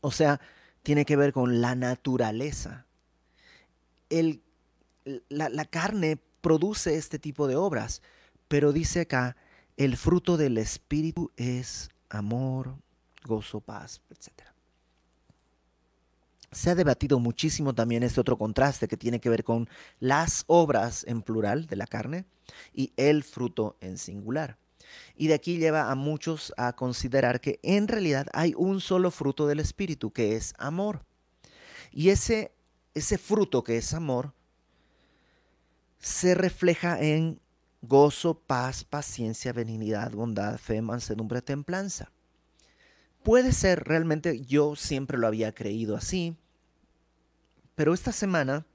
O 0.00 0.10
sea, 0.10 0.40
tiene 0.82 1.04
que 1.04 1.14
ver 1.14 1.32
con 1.32 1.60
la 1.60 1.76
naturaleza. 1.76 2.87
El, 4.10 4.42
la, 5.28 5.48
la 5.48 5.64
carne 5.64 6.18
produce 6.40 6.96
este 6.96 7.18
tipo 7.18 7.46
de 7.46 7.56
obras, 7.56 8.02
pero 8.48 8.72
dice 8.72 9.00
acá, 9.00 9.36
el 9.76 9.96
fruto 9.96 10.36
del 10.36 10.58
Espíritu 10.58 11.30
es 11.36 11.90
amor, 12.08 12.76
gozo, 13.24 13.60
paz, 13.60 14.00
etc 14.10 14.48
se 16.52 16.70
ha 16.70 16.74
debatido 16.74 17.18
muchísimo 17.18 17.74
también 17.74 18.02
este 18.02 18.20
otro 18.20 18.38
contraste 18.38 18.88
que 18.88 18.96
tiene 18.96 19.20
que 19.20 19.28
ver 19.28 19.44
con 19.44 19.68
las 20.00 20.44
obras 20.46 21.04
en 21.06 21.22
plural 21.22 21.66
de 21.66 21.76
la 21.76 21.86
carne 21.86 22.24
y 22.72 22.92
el 22.96 23.22
fruto 23.22 23.76
en 23.80 23.98
singular. 23.98 24.56
Y 25.14 25.26
de 25.26 25.34
aquí 25.34 25.58
lleva 25.58 25.90
a 25.90 25.94
muchos 25.94 26.54
a 26.56 26.72
considerar 26.72 27.40
que 27.40 27.60
en 27.62 27.88
realidad 27.88 28.26
hay 28.32 28.54
un 28.56 28.80
solo 28.80 29.10
fruto 29.10 29.46
del 29.46 29.60
Espíritu, 29.60 30.10
que 30.10 30.36
es 30.36 30.54
amor. 30.56 31.04
Y 31.90 32.08
ese, 32.08 32.52
ese 32.94 33.18
fruto 33.18 33.62
que 33.62 33.76
es 33.76 33.94
amor 33.94 34.32
se 35.98 36.34
refleja 36.34 37.00
en 37.00 37.40
gozo, 37.82 38.38
paz, 38.38 38.84
paciencia, 38.84 39.52
benignidad, 39.52 40.12
bondad, 40.12 40.58
fe, 40.58 40.82
mansedumbre, 40.82 41.42
templanza. 41.42 42.10
Puede 43.22 43.52
ser, 43.52 43.84
realmente 43.84 44.40
yo 44.40 44.76
siempre 44.76 45.18
lo 45.18 45.26
había 45.26 45.54
creído 45.54 45.96
así, 45.96 46.36
pero 47.74 47.94
esta 47.94 48.12
semana, 48.12 48.66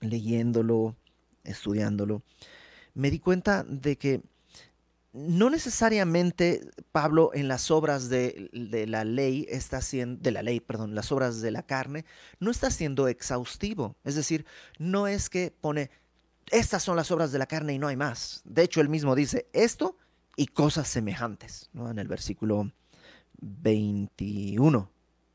leyéndolo, 0.00 0.96
estudiándolo, 1.44 2.22
me 2.94 3.10
di 3.10 3.18
cuenta 3.18 3.64
de 3.64 3.96
que 3.96 4.22
no 5.12 5.50
necesariamente 5.50 6.70
Pablo 6.92 7.30
en 7.34 7.48
las 7.48 7.70
obras 7.70 8.08
de, 8.08 8.48
la 8.52 9.04
ley 9.04 9.46
está 9.48 9.78
haciendo, 9.78 10.20
de 10.22 10.30
la 10.30 10.42
ley, 10.42 10.60
perdón, 10.60 10.94
las 10.94 11.10
obras 11.10 11.40
de 11.40 11.50
la 11.50 11.62
carne, 11.62 12.04
no 12.38 12.50
está 12.50 12.70
siendo 12.70 13.08
exhaustivo. 13.08 13.96
Es 14.04 14.14
decir, 14.14 14.46
no 14.78 15.08
es 15.08 15.28
que 15.28 15.52
pone, 15.60 15.90
estas 16.50 16.82
son 16.82 16.96
las 16.96 17.10
obras 17.10 17.32
de 17.32 17.38
la 17.38 17.46
carne 17.46 17.74
y 17.74 17.78
no 17.78 17.88
hay 17.88 17.96
más. 17.96 18.42
De 18.44 18.62
hecho, 18.62 18.80
él 18.80 18.88
mismo 18.88 19.14
dice 19.14 19.48
esto 19.52 19.96
y 20.36 20.46
cosas 20.46 20.88
semejantes. 20.88 21.70
En 21.74 21.98
el 21.98 22.08
versículo 22.08 22.70
21. 23.40 24.90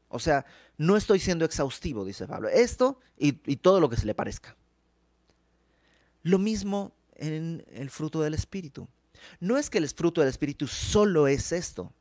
O 0.10 0.20
sea, 0.20 0.46
no 0.77 0.96
estoy 0.96 1.20
siendo 1.20 1.46
exhaustivo, 1.46 2.05
dice 2.05 2.27
Pablo. 2.27 2.50
Esto 2.50 3.00
y, 3.17 3.34
todo 3.58 3.79
lo 3.79 3.89
que 3.89 3.98
se 3.98 4.05
le 4.05 4.15
parezca. 4.15 4.55
Lo 6.24 6.39
mismo 6.39 6.94
en 7.15 7.65
el 7.72 7.89
fruto 7.89 8.22
del 8.22 8.34
Espíritu. 8.34 8.88
No 9.39 9.58
es 9.58 9.70
que 9.70 9.77
el 9.77 9.89
fruto 9.89 10.22
del 10.22 10.29
Espíritu 10.29 10.67
solo 10.67 11.27
es 11.27 11.51
esto. 11.51 11.94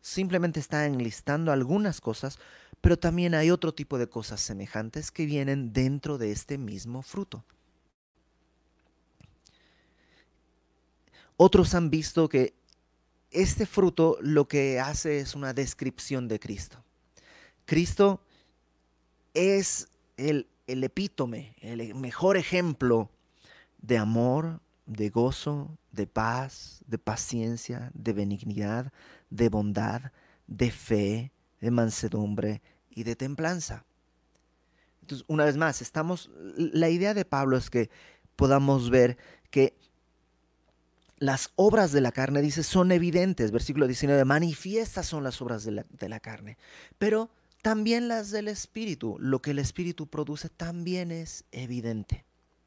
Simplemente 0.00 0.60
está 0.60 0.86
enlistando 0.86 1.52
algunas 1.52 2.00
cosas, 2.00 2.38
pero 2.80 2.98
también 2.98 3.34
hay 3.34 3.50
otro 3.50 3.72
tipo 3.72 3.98
de 3.98 4.08
cosas 4.08 4.40
semejantes 4.40 5.10
que 5.10 5.26
vienen 5.26 5.72
dentro 5.72 6.18
de 6.18 6.32
este 6.32 6.58
mismo 6.58 7.02
fruto. 7.02 7.44
Otros 11.36 11.74
han 11.74 11.90
visto 11.90 12.28
que 12.28 12.54
este 13.30 13.66
fruto 13.66 14.18
lo 14.20 14.46
que 14.46 14.78
hace 14.78 15.20
es 15.20 15.34
una 15.34 15.54
descripción 15.54 16.28
de 16.28 16.38
Cristo. 16.38 16.84
Cristo 17.64 18.20
es 19.34 19.88
el, 20.16 20.46
epítome, 20.66 21.54
el 21.60 21.94
mejor 21.94 22.36
ejemplo 22.36 23.10
de 23.78 23.98
amor, 23.98 24.60
de 24.86 25.10
gozo, 25.10 25.78
de 25.92 26.06
paz, 26.06 26.82
de 26.86 26.98
paciencia, 26.98 27.90
de 27.94 28.12
benignidad, 28.12 28.92
de 29.30 29.48
bondad, 29.48 30.12
de 30.46 30.70
fe, 30.70 31.32
de 31.60 31.70
mansedumbre 31.70 32.62
y 32.90 33.04
de 33.04 33.16
templanza. 33.16 33.84
Entonces, 35.02 35.24
una 35.28 35.44
vez 35.44 35.56
más, 35.56 35.82
estamos, 35.82 36.30
la 36.56 36.88
idea 36.88 37.14
de 37.14 37.24
Pablo 37.24 37.56
es 37.56 37.70
que 37.70 37.90
podamos 38.36 38.90
ver 38.90 39.18
que 39.50 39.76
las 41.18 41.52
obras 41.54 41.92
de 41.92 42.00
la 42.00 42.10
carne, 42.10 42.42
dice, 42.42 42.64
son 42.64 42.90
evidentes. 42.90 43.52
Versículo 43.52 43.86
19, 43.86 44.24
manifiestas 44.24 45.06
son 45.06 45.22
las 45.22 45.40
obras 45.40 45.64
de 45.64 45.70
la, 45.70 45.86
de 45.88 46.08
la 46.08 46.18
carne. 46.18 46.58
Pero 46.98 47.30
también 47.62 48.08
las 48.08 48.32
del 48.32 48.48
Espíritu. 48.48 49.16
Lo 49.20 49.40
que 49.40 49.52
el 49.52 49.60
Espíritu 49.60 50.08
produce 50.08 50.48
también 50.48 51.12
es 51.12 51.44
evidente. 51.52 52.24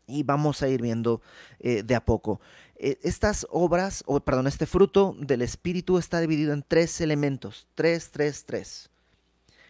Y 0.08 0.24
vamos 0.24 0.62
a 0.62 0.68
ir 0.68 0.82
viendo 0.82 1.22
eh, 1.60 1.84
de 1.84 1.96
a 1.96 2.04
poco. 2.04 2.40
Eh, 2.78 3.00
estas 3.04 3.48
obras, 3.50 4.04
o 4.06 4.20
perdón, 4.20 4.48
este 4.48 4.66
fruto 4.66 5.16
del 5.20 5.42
Espíritu 5.42 5.98
está 5.98 6.20
dividido 6.20 6.54
en 6.54 6.64
tres 6.68 7.02
elementos. 7.02 7.68
Tres, 7.76 8.12
tres, 8.12 8.46
tres. 8.46 8.90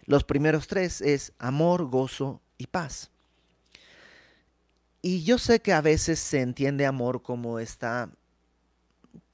Los 0.05 0.23
primeros 0.23 0.67
tres 0.67 1.01
es 1.01 1.33
amor, 1.39 1.85
gozo 1.85 2.41
y 2.57 2.67
paz. 2.67 3.11
Y 5.01 5.23
yo 5.23 5.37
sé 5.37 5.59
que 5.59 5.73
a 5.73 5.81
veces 5.81 6.19
se 6.19 6.41
entiende 6.41 6.85
amor 6.85 7.21
como 7.21 7.59
esta 7.59 8.09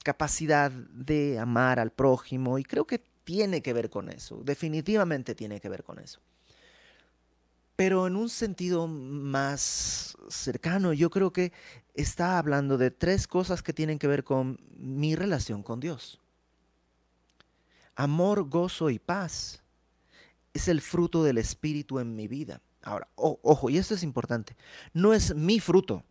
capacidad 0.02 0.70
de 0.70 1.38
amar 1.38 1.78
al 1.78 1.92
prójimo 1.92 2.58
y 2.58 2.64
creo 2.64 2.86
que 2.86 3.02
tiene 3.24 3.62
que 3.62 3.72
ver 3.72 3.88
con 3.88 4.10
eso, 4.10 4.42
definitivamente 4.44 5.34
tiene 5.34 5.60
que 5.60 5.68
ver 5.68 5.84
con 5.84 5.98
eso. 5.98 6.20
Pero 7.76 8.06
en 8.06 8.16
un 8.16 8.28
sentido 8.28 8.86
más 8.86 10.16
cercano, 10.28 10.92
yo 10.92 11.10
creo 11.10 11.32
que 11.32 11.52
está 11.94 12.38
hablando 12.38 12.78
de 12.78 12.90
tres 12.90 13.26
cosas 13.26 13.62
que 13.62 13.72
tienen 13.72 13.98
que 13.98 14.06
ver 14.06 14.24
con 14.24 14.60
mi 14.76 15.16
relación 15.16 15.62
con 15.62 15.80
Dios. 15.80 16.20
Amor, 17.94 18.48
gozo 18.48 18.90
y 18.90 18.98
paz 18.98 19.62
es 20.54 20.68
el 20.68 20.80
fruto 20.80 21.24
del 21.24 21.38
Espíritu 21.38 21.98
en 21.98 22.14
mi 22.14 22.28
vida. 22.28 22.60
Ahora, 22.82 23.08
ojo, 23.14 23.70
y 23.70 23.78
esto 23.78 23.94
es 23.94 24.02
importante, 24.02 24.56
no 24.92 25.14
es 25.14 25.34
mi 25.34 25.60
fruto, 25.60 26.04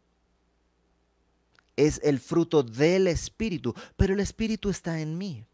es 1.75 1.99
el 2.03 2.19
fruto 2.19 2.63
del 2.63 3.07
Espíritu, 3.07 3.73
pero 3.97 4.13
el 4.13 4.19
Espíritu 4.19 4.69
está 4.69 5.01
en 5.01 5.17
mí 5.17 5.45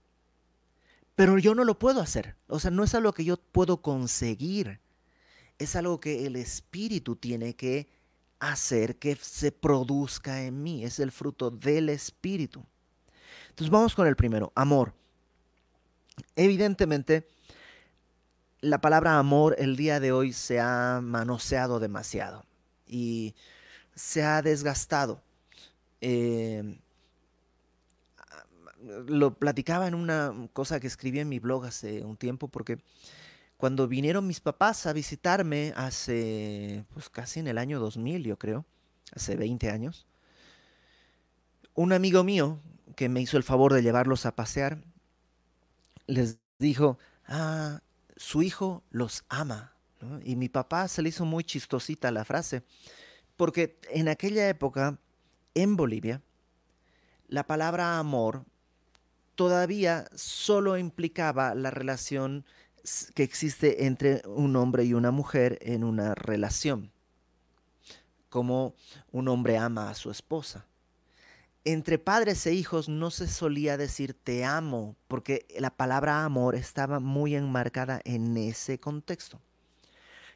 pero 1.18 1.40
yo 1.40 1.56
no 1.56 1.64
lo 1.64 1.80
puedo 1.80 2.00
hacer. 2.00 2.36
O 2.48 2.60
sea, 2.60 2.70
no 2.70 2.84
es 2.84 2.94
algo 2.94 3.12
que 3.12 3.26
yo 3.26 3.38
puedo 3.38 3.82
conseguir. 3.82 4.80
Es 5.58 5.76
algo 5.76 6.00
que 6.00 6.26
el 6.26 6.36
Espíritu 6.36 7.16
tiene 7.16 7.56
que 7.56 7.88
hacer 8.40 8.98
que 8.98 9.16
se 9.16 9.52
produzca 9.52 10.44
en 10.44 10.62
mí. 10.62 10.84
Es 10.84 11.00
el 11.00 11.12
fruto 11.12 11.50
del 11.50 11.90
Espíritu. 11.90 12.64
Entonces 13.50 13.72
vamos 13.72 13.96
con 13.96 14.08
el 14.08 14.16
primero, 14.16 14.52
amor. 14.56 14.94
Evidentemente, 16.36 17.28
la 18.62 18.82
palabra 18.82 19.18
amor 19.18 19.56
el 19.60 19.76
día 19.76 20.00
de 20.00 20.12
hoy 20.12 20.34
se 20.34 20.60
ha 20.60 21.00
manoseado 21.02 21.80
demasiado 21.80 22.46
y 22.86 23.36
se 23.96 24.24
ha 24.24 24.42
desgastado. 24.42 25.22
Eh, 26.02 26.80
lo 29.08 29.34
platicaba 29.34 29.88
en 29.88 29.96
una 29.96 30.34
cosa 30.54 30.80
que 30.80 30.88
escribí 30.88 31.20
en 31.20 31.30
mi 31.30 31.40
blog 31.40 31.66
hace 31.66 32.04
un 32.04 32.18
tiempo 32.18 32.48
porque 32.48 32.80
cuando 33.58 33.88
vinieron 33.88 34.28
mis 34.28 34.40
papás 34.40 34.86
a 34.86 34.94
visitarme 34.94 35.74
hace, 35.76 36.86
pues 36.94 37.10
casi 37.10 37.40
en 37.40 37.48
el 37.48 37.58
año 37.58 37.80
2000, 37.80 38.24
yo 38.24 38.38
creo, 38.38 38.66
hace 39.14 39.36
20 39.36 39.70
años, 39.72 40.06
un 41.74 41.92
amigo 41.92 42.24
mío 42.24 42.60
que 42.96 43.10
me 43.10 43.22
hizo 43.22 43.38
el 43.38 43.44
favor 43.44 43.74
de 43.74 43.82
llevarlos 43.82 44.26
a 44.26 44.36
pasear, 44.36 44.84
les 46.06 46.40
dijo, 46.60 46.98
ah, 47.28 47.82
su 48.16 48.42
hijo 48.44 48.84
los 48.90 49.26
ama. 49.30 49.74
Y 50.24 50.36
mi 50.36 50.50
papá 50.50 50.88
se 50.88 51.02
le 51.02 51.10
hizo 51.10 51.26
muy 51.26 51.44
chistosita 51.44 52.12
la 52.12 52.26
frase, 52.26 52.64
porque 53.36 53.80
en 53.90 54.08
aquella 54.08 54.48
época, 54.48 55.00
en 55.56 55.76
Bolivia, 55.76 56.22
la 57.28 57.46
palabra 57.46 57.98
amor 57.98 58.46
todavía 59.36 60.08
solo 60.16 60.78
implicaba 60.78 61.54
la 61.56 61.72
relación 61.72 62.46
que 63.14 63.24
existe 63.24 63.86
entre 63.86 64.22
un 64.26 64.56
hombre 64.56 64.86
y 64.86 64.94
una 64.94 65.12
mujer 65.12 65.60
en 65.62 65.84
una 65.84 66.16
relación, 66.16 66.92
como 68.30 68.76
un 69.12 69.28
hombre 69.28 69.58
ama 69.58 69.90
a 69.90 69.96
su 69.96 70.12
esposa. 70.12 70.66
Entre 71.66 72.00
padres 72.00 72.46
e 72.48 72.54
hijos 72.54 72.88
no 72.88 73.12
se 73.12 73.28
solía 73.28 73.76
decir 73.76 74.14
te 74.14 74.46
amo, 74.46 74.96
porque 75.10 75.46
la 75.60 75.70
palabra 75.70 76.24
amor 76.24 76.56
estaba 76.56 77.00
muy 77.02 77.36
enmarcada 77.36 78.00
en 78.06 78.38
ese 78.38 78.80
contexto. 78.80 79.42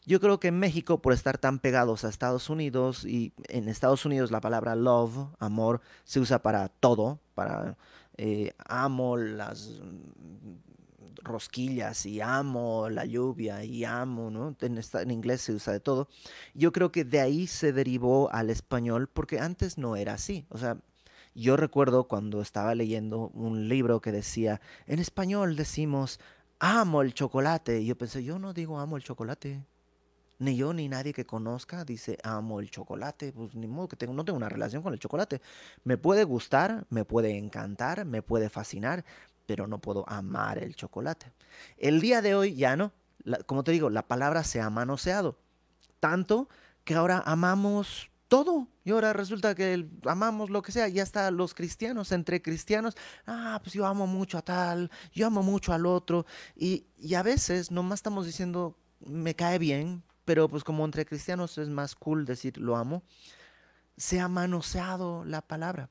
Yo 0.05 0.19
creo 0.19 0.39
que 0.39 0.49
en 0.49 0.59
México, 0.59 1.01
por 1.01 1.13
estar 1.13 1.37
tan 1.37 1.59
pegados 1.59 2.03
a 2.03 2.09
Estados 2.09 2.49
Unidos, 2.49 3.05
y 3.05 3.31
en 3.47 3.69
Estados 3.69 4.05
Unidos 4.05 4.31
la 4.31 4.41
palabra 4.41 4.75
love, 4.75 5.27
amor, 5.39 5.79
se 6.03 6.19
usa 6.19 6.41
para 6.41 6.67
todo, 6.67 7.19
para 7.35 7.77
eh, 8.17 8.53
amo 8.67 9.15
las 9.15 9.69
rosquillas 11.23 12.05
y 12.05 12.21
amo 12.21 12.89
la 12.89 13.05
lluvia 13.05 13.63
y 13.63 13.83
amo, 13.83 14.29
¿no? 14.29 14.55
En, 14.61 14.77
en, 14.79 15.11
inglés 15.11 15.41
se 15.41 15.53
usa 15.53 15.73
de 15.73 15.79
todo. 15.79 16.07
Yo 16.53 16.71
creo 16.71 16.91
que 16.91 17.03
de 17.03 17.19
ahí 17.19 17.47
se 17.47 17.73
derivó 17.73 18.31
al 18.31 18.49
español 18.49 19.07
porque 19.07 19.39
antes 19.39 19.77
no 19.77 19.95
era 19.95 20.13
así. 20.13 20.45
O 20.49 20.57
sea, 20.57 20.77
yo 21.33 21.55
recuerdo 21.55 22.07
cuando 22.07 22.41
estaba 22.41 22.75
leyendo 22.75 23.29
un 23.29 23.69
libro 23.69 24.01
que 24.01 24.11
decía, 24.11 24.59
en 24.85 24.99
español 24.99 25.55
decimos, 25.55 26.19
amo 26.59 27.01
el 27.01 27.13
chocolate. 27.13 27.81
Y 27.81 27.87
yo 27.87 27.97
pensé, 27.97 28.23
yo 28.23 28.39
no 28.39 28.53
digo 28.53 28.79
amo 28.79 28.97
el 28.97 29.03
chocolate. 29.03 29.63
Ni 30.39 30.55
yo 30.55 30.73
ni 30.73 30.89
nadie 30.89 31.13
que 31.13 31.25
conozca 31.25 31.85
dice 31.85 32.17
amo 32.23 32.59
el 32.59 32.71
chocolate. 32.71 33.31
Pues 33.31 33.53
ni 33.55 33.67
modo 33.67 33.87
que 33.87 33.95
tengo, 33.95 34.13
no 34.13 34.25
tengo 34.25 34.37
una 34.37 34.49
relación 34.49 34.81
con 34.81 34.91
el 34.91 34.99
chocolate. 34.99 35.41
Me 35.83 35.97
puede 35.97 36.23
gustar, 36.23 36.85
me 36.89 37.05
puede 37.05 37.37
encantar, 37.37 38.05
me 38.05 38.21
puede 38.21 38.49
fascinar, 38.49 39.05
pero 39.45 39.67
no 39.67 39.79
puedo 39.79 40.07
amar 40.07 40.57
el 40.57 40.75
chocolate. 40.75 41.31
El 41.77 42.01
día 42.01 42.21
de 42.21 42.35
hoy 42.35 42.55
ya 42.55 42.75
no. 42.75 42.93
como 43.45 43.63
te 43.63 43.71
digo, 43.71 43.89
la 43.89 44.07
palabra 44.07 44.43
se 44.43 44.61
ha 44.61 44.69
manoseado. 44.69 45.37
Tanto 45.99 46.49
que 46.83 46.95
ahora 46.95 47.21
amamos 47.25 48.11
todo. 48.27 48.67
Y 48.83 48.91
ahora 48.91 49.13
resulta 49.13 49.53
que 49.55 49.87
amamos 50.05 50.49
lo 50.49 50.61
que 50.61 50.71
sea. 50.71 50.87
Ya 50.87 51.03
está 51.03 51.29
los 51.31 51.53
cristianos, 51.53 52.11
entre 52.11 52.41
cristianos. 52.41 52.95
Ah, 53.27 53.59
pues 53.61 53.73
yo 53.73 53.85
amo 53.85 54.07
mucho 54.07 54.37
a 54.37 54.41
tal, 54.41 54.89
yo 55.13 55.27
amo 55.27 55.43
mucho 55.43 55.73
al 55.73 55.85
otro. 55.85 56.25
Y, 56.55 56.87
y 56.97 57.15
a 57.15 57.23
veces 57.23 57.71
nomás 57.71 57.99
estamos 57.99 58.25
diciendo, 58.25 58.77
me 59.05 59.35
cae 59.35 59.59
bien, 59.59 60.03
pero 60.25 60.47
pues 60.47 60.63
como 60.63 60.85
entre 60.85 61.05
cristianos 61.05 61.57
es 61.57 61.67
más 61.67 61.95
cool 61.95 62.25
decir 62.25 62.57
lo 62.57 62.77
amo. 62.77 63.03
Se 63.97 64.19
ha 64.19 64.27
manoseado 64.27 65.25
la 65.25 65.41
palabra. 65.41 65.89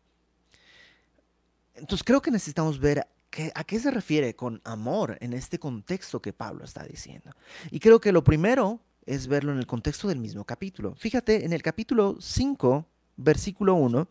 Entonces 1.75 2.05
creo 2.05 2.23
que 2.23 2.31
necesitamos 2.31 2.79
ver 2.79 3.07
¿A 3.55 3.65
qué 3.65 3.79
se 3.79 3.91
refiere 3.91 4.35
con 4.35 4.61
amor 4.65 5.17
en 5.21 5.33
este 5.33 5.59
contexto 5.59 6.21
que 6.21 6.33
Pablo 6.33 6.65
está 6.65 6.83
diciendo? 6.85 7.31
Y 7.71 7.79
creo 7.79 8.01
que 8.01 8.13
lo 8.13 8.25
primero 8.25 8.81
es 9.07 9.27
verlo 9.29 9.53
en 9.53 9.59
el 9.59 9.67
contexto 9.67 10.09
del 10.09 10.19
mismo 10.19 10.45
capítulo. 10.45 10.95
Fíjate, 10.97 11.45
en 11.45 11.53
el 11.53 11.63
capítulo 11.63 12.17
5, 12.21 12.87
versículo 13.17 13.75
1, 13.75 14.09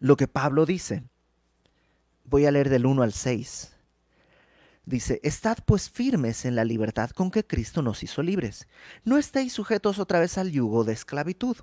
lo 0.00 0.16
que 0.16 0.28
Pablo 0.28 0.66
dice. 0.66 1.04
Voy 2.24 2.44
a 2.44 2.50
leer 2.50 2.68
del 2.68 2.86
1 2.86 3.02
al 3.02 3.12
6. 3.12 3.72
Dice, 4.84 5.20
Estad 5.22 5.58
pues 5.64 5.90
firmes 5.90 6.44
en 6.44 6.54
la 6.54 6.64
libertad 6.64 7.10
con 7.10 7.30
que 7.30 7.46
Cristo 7.46 7.82
nos 7.82 8.02
hizo 8.02 8.22
libres. 8.22 8.68
No 9.04 9.16
estéis 9.16 9.52
sujetos 9.52 9.98
otra 9.98 10.20
vez 10.20 10.38
al 10.38 10.50
yugo 10.52 10.84
de 10.84 10.92
esclavitud. 10.92 11.56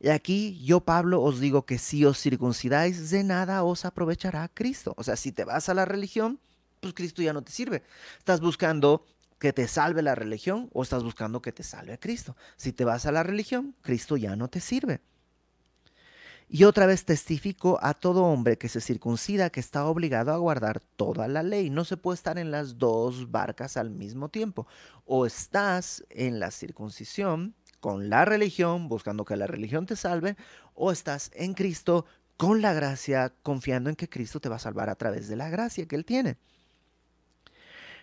Y 0.00 0.08
aquí 0.08 0.62
yo, 0.64 0.80
Pablo, 0.80 1.22
os 1.22 1.40
digo 1.40 1.66
que 1.66 1.78
si 1.78 2.04
os 2.04 2.18
circuncidáis, 2.18 3.10
de 3.10 3.24
nada 3.24 3.62
os 3.64 3.84
aprovechará 3.84 4.48
Cristo. 4.48 4.94
O 4.96 5.04
sea, 5.04 5.16
si 5.16 5.32
te 5.32 5.44
vas 5.44 5.68
a 5.68 5.74
la 5.74 5.84
religión, 5.84 6.40
pues 6.80 6.94
Cristo 6.94 7.22
ya 7.22 7.32
no 7.32 7.42
te 7.42 7.52
sirve. 7.52 7.82
Estás 8.18 8.40
buscando 8.40 9.04
que 9.38 9.52
te 9.52 9.68
salve 9.68 10.02
la 10.02 10.14
religión 10.14 10.70
o 10.72 10.82
estás 10.82 11.02
buscando 11.02 11.42
que 11.42 11.52
te 11.52 11.62
salve 11.62 11.92
a 11.92 11.98
Cristo. 11.98 12.36
Si 12.56 12.72
te 12.72 12.84
vas 12.84 13.06
a 13.06 13.12
la 13.12 13.22
religión, 13.22 13.74
Cristo 13.82 14.16
ya 14.16 14.36
no 14.36 14.48
te 14.48 14.60
sirve. 14.60 15.00
Y 16.48 16.62
otra 16.62 16.86
vez 16.86 17.04
testifico 17.04 17.78
a 17.82 17.92
todo 17.92 18.24
hombre 18.24 18.56
que 18.56 18.68
se 18.68 18.80
circuncida 18.80 19.50
que 19.50 19.58
está 19.58 19.84
obligado 19.86 20.32
a 20.32 20.36
guardar 20.36 20.80
toda 20.80 21.26
la 21.26 21.42
ley. 21.42 21.70
No 21.70 21.84
se 21.84 21.96
puede 21.96 22.14
estar 22.14 22.38
en 22.38 22.52
las 22.52 22.78
dos 22.78 23.32
barcas 23.32 23.76
al 23.76 23.90
mismo 23.90 24.28
tiempo. 24.28 24.68
O 25.04 25.26
estás 25.26 26.04
en 26.08 26.38
la 26.38 26.52
circuncisión 26.52 27.54
con 27.80 28.08
la 28.08 28.24
religión, 28.24 28.88
buscando 28.88 29.24
que 29.24 29.36
la 29.36 29.46
religión 29.46 29.86
te 29.86 29.96
salve, 29.96 30.36
o 30.74 30.92
estás 30.92 31.30
en 31.34 31.54
Cristo 31.54 32.06
con 32.36 32.62
la 32.62 32.74
gracia, 32.74 33.32
confiando 33.42 33.90
en 33.90 33.96
que 33.96 34.08
Cristo 34.08 34.40
te 34.40 34.48
va 34.48 34.56
a 34.56 34.60
salvar 34.60 34.90
a 34.90 34.96
través 34.96 35.28
de 35.28 35.36
la 35.36 35.48
gracia 35.48 35.86
que 35.86 35.96
Él 35.96 36.04
tiene. 36.04 36.36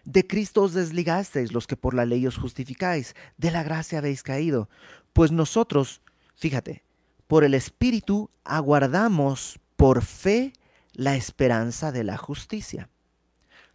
De 0.06 0.28
Cristo 0.28 0.64
os 0.64 0.74
desligasteis 0.74 1.54
los 1.54 1.66
que 1.66 1.78
por 1.78 1.94
la 1.94 2.06
ley 2.06 2.28
os 2.28 2.38
justificáis, 2.38 3.16
de 3.38 3.52
la 3.52 3.64
gracia 3.64 4.00
habéis 4.00 4.22
caído. 4.22 4.70
Pues 5.14 5.32
nosotros, 5.32 6.02
fíjate, 6.36 6.84
por 7.28 7.44
el 7.44 7.54
Espíritu 7.54 8.30
aguardamos 8.44 9.60
por 9.78 10.04
fe 10.04 10.54
la 10.94 11.16
esperanza 11.16 11.92
de 11.92 12.04
la 12.04 12.18
justicia. 12.18 12.90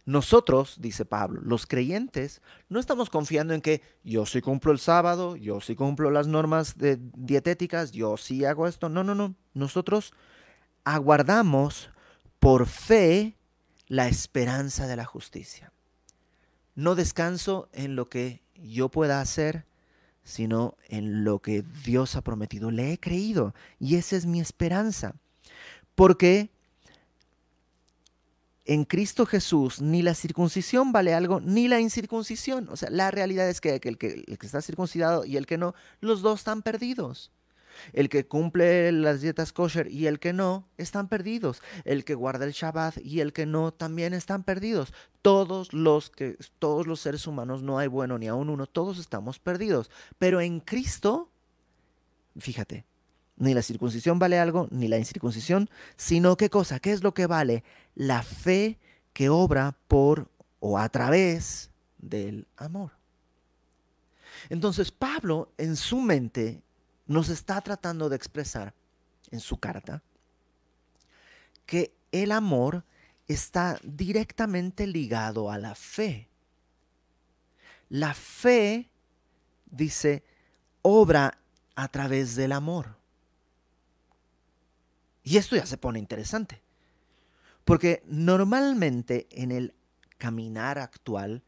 Nosotros, 0.09 0.77
dice 0.81 1.05
Pablo, 1.05 1.43
los 1.45 1.67
creyentes, 1.67 2.41
no 2.71 2.81
estamos 2.81 3.11
confiando 3.11 3.53
en 3.53 3.61
que 3.61 3.83
yo 4.03 4.25
sí 4.25 4.41
cumplo 4.41 4.73
el 4.73 4.79
sábado, 4.79 5.37
yo 5.37 5.61
sí 5.61 5.75
cumplo 5.75 6.11
las 6.11 6.27
normas 6.27 6.77
dietéticas, 6.79 7.93
yo 7.93 8.17
sí 8.17 8.47
hago 8.47 8.67
esto. 8.67 8.89
No, 8.89 9.05
no, 9.05 9.15
no. 9.15 9.35
Nosotros 9.53 10.15
aguardamos 10.83 11.91
por 12.39 12.65
fe 12.65 13.37
la 13.87 14.09
esperanza 14.09 14.87
de 14.87 14.97
la 14.97 15.05
justicia. 15.05 15.75
No 16.75 16.95
descanso 16.95 17.69
en 17.75 17.95
lo 17.95 18.09
que 18.09 18.41
yo 18.55 18.89
pueda 18.89 19.21
hacer, 19.21 19.67
sino 20.25 20.75
en 20.89 21.23
lo 21.23 21.41
que 21.41 21.63
Dios 21.85 22.17
ha 22.17 22.23
prometido. 22.23 22.71
Le 22.71 22.95
he 22.95 22.99
creído 22.99 23.55
y 23.79 23.97
esa 23.97 24.17
es 24.17 24.25
mi 24.25 24.41
esperanza. 24.41 25.17
Porque 25.95 26.49
en 28.69 28.85
Cristo 28.85 29.25
Jesús 29.25 29.81
ni 29.81 30.03
la 30.03 30.15
circuncisión 30.15 30.93
vale 30.93 31.15
algo, 31.15 31.41
ni 31.41 31.69
la 31.69 31.81
incircuncisión. 31.81 32.69
O 32.71 32.77
sea, 32.77 32.91
la 32.91 33.11
realidad 33.11 33.49
es 33.49 33.63
que 33.63 33.81
el, 33.83 33.97
que 33.97 34.25
está 34.43 34.61
circuncidado 34.61 35.25
y 35.25 35.39
el 35.39 35.47
que 35.47 35.57
no, 35.57 35.75
los 36.01 36.21
dos 36.21 36.41
están 36.41 36.61
perdidos. 36.61 37.33
El 37.95 38.11
que 38.11 38.27
cumple 38.27 38.93
las 38.93 39.23
dietas 39.23 39.53
kosher 39.53 39.91
y 39.91 40.07
el 40.07 40.19
que 40.19 40.35
no, 40.35 40.69
están 40.77 41.09
perdidos. 41.09 41.63
El 41.87 42.05
que 42.05 42.15
guarda 42.15 42.45
el 42.45 42.53
Shabbat 42.53 42.99
y 43.03 43.21
el 43.21 43.33
que 43.33 43.47
no, 43.47 43.73
también 43.73 44.13
están 44.13 44.43
perdidos. 44.43 44.93
Todos 45.23 45.73
los 45.73 46.11
que, 46.11 46.37
todos 46.59 46.87
los 46.87 47.01
seres 47.01 47.27
humanos, 47.27 47.63
no 47.63 47.79
hay 47.79 47.89
bueno 47.89 48.19
ni 48.19 48.29
aún 48.29 48.51
uno, 48.51 48.67
todos 48.67 48.99
estamos 48.99 49.39
perdidos. 49.39 49.91
Pero 50.19 50.43
en 50.43 50.61
Cristo, 50.61 51.31
fíjate, 52.37 52.85
ni 53.39 53.55
la 53.55 53.63
circuncisión 53.63 54.19
vale 54.19 54.39
algo, 54.39 54.69
ni 54.71 54.89
la 54.89 54.99
incircuncisión, 54.99 55.71
sino 55.97 56.37
qué 56.37 56.51
cosa, 56.51 56.81
qué 56.81 56.93
es 56.93 57.03
lo 57.03 57.15
que 57.15 57.27
vale 57.27 57.65
la 57.95 58.23
fe 58.23 58.79
que 59.13 59.29
obra 59.29 59.77
por 59.89 60.29
o 60.61 60.79
a 60.79 60.89
través 60.89 61.71
del 61.99 62.47
amor. 62.57 62.93
Entonces 64.51 64.91
Pablo 64.91 65.53
en 65.57 65.77
su 65.77 66.01
mente 66.01 66.63
nos 67.07 67.29
está 67.29 67.61
tratando 67.61 68.09
de 68.09 68.17
expresar 68.17 68.75
en 69.31 69.41
su 69.41 69.59
carta 69.59 70.03
que 71.67 71.95
el 72.13 72.33
amor 72.33 72.85
está 73.27 73.79
directamente 73.83 74.87
ligado 74.87 75.51
a 75.51 75.59
la 75.59 75.75
fe. 75.75 76.29
La 77.89 78.15
fe, 78.15 78.91
dice, 79.67 80.25
obra 80.83 81.39
a 81.75 81.89
través 81.89 82.37
del 82.37 82.53
amor. 82.53 82.98
Y 85.29 85.37
esto 85.37 85.57
ya 85.57 85.67
se 85.67 85.77
pone 85.77 85.99
interesante. 85.99 86.63
Porque 87.67 88.03
normalmente 88.07 89.27
en 89.31 89.53
el 89.53 89.75
caminar 90.17 90.79
actual 90.79 91.43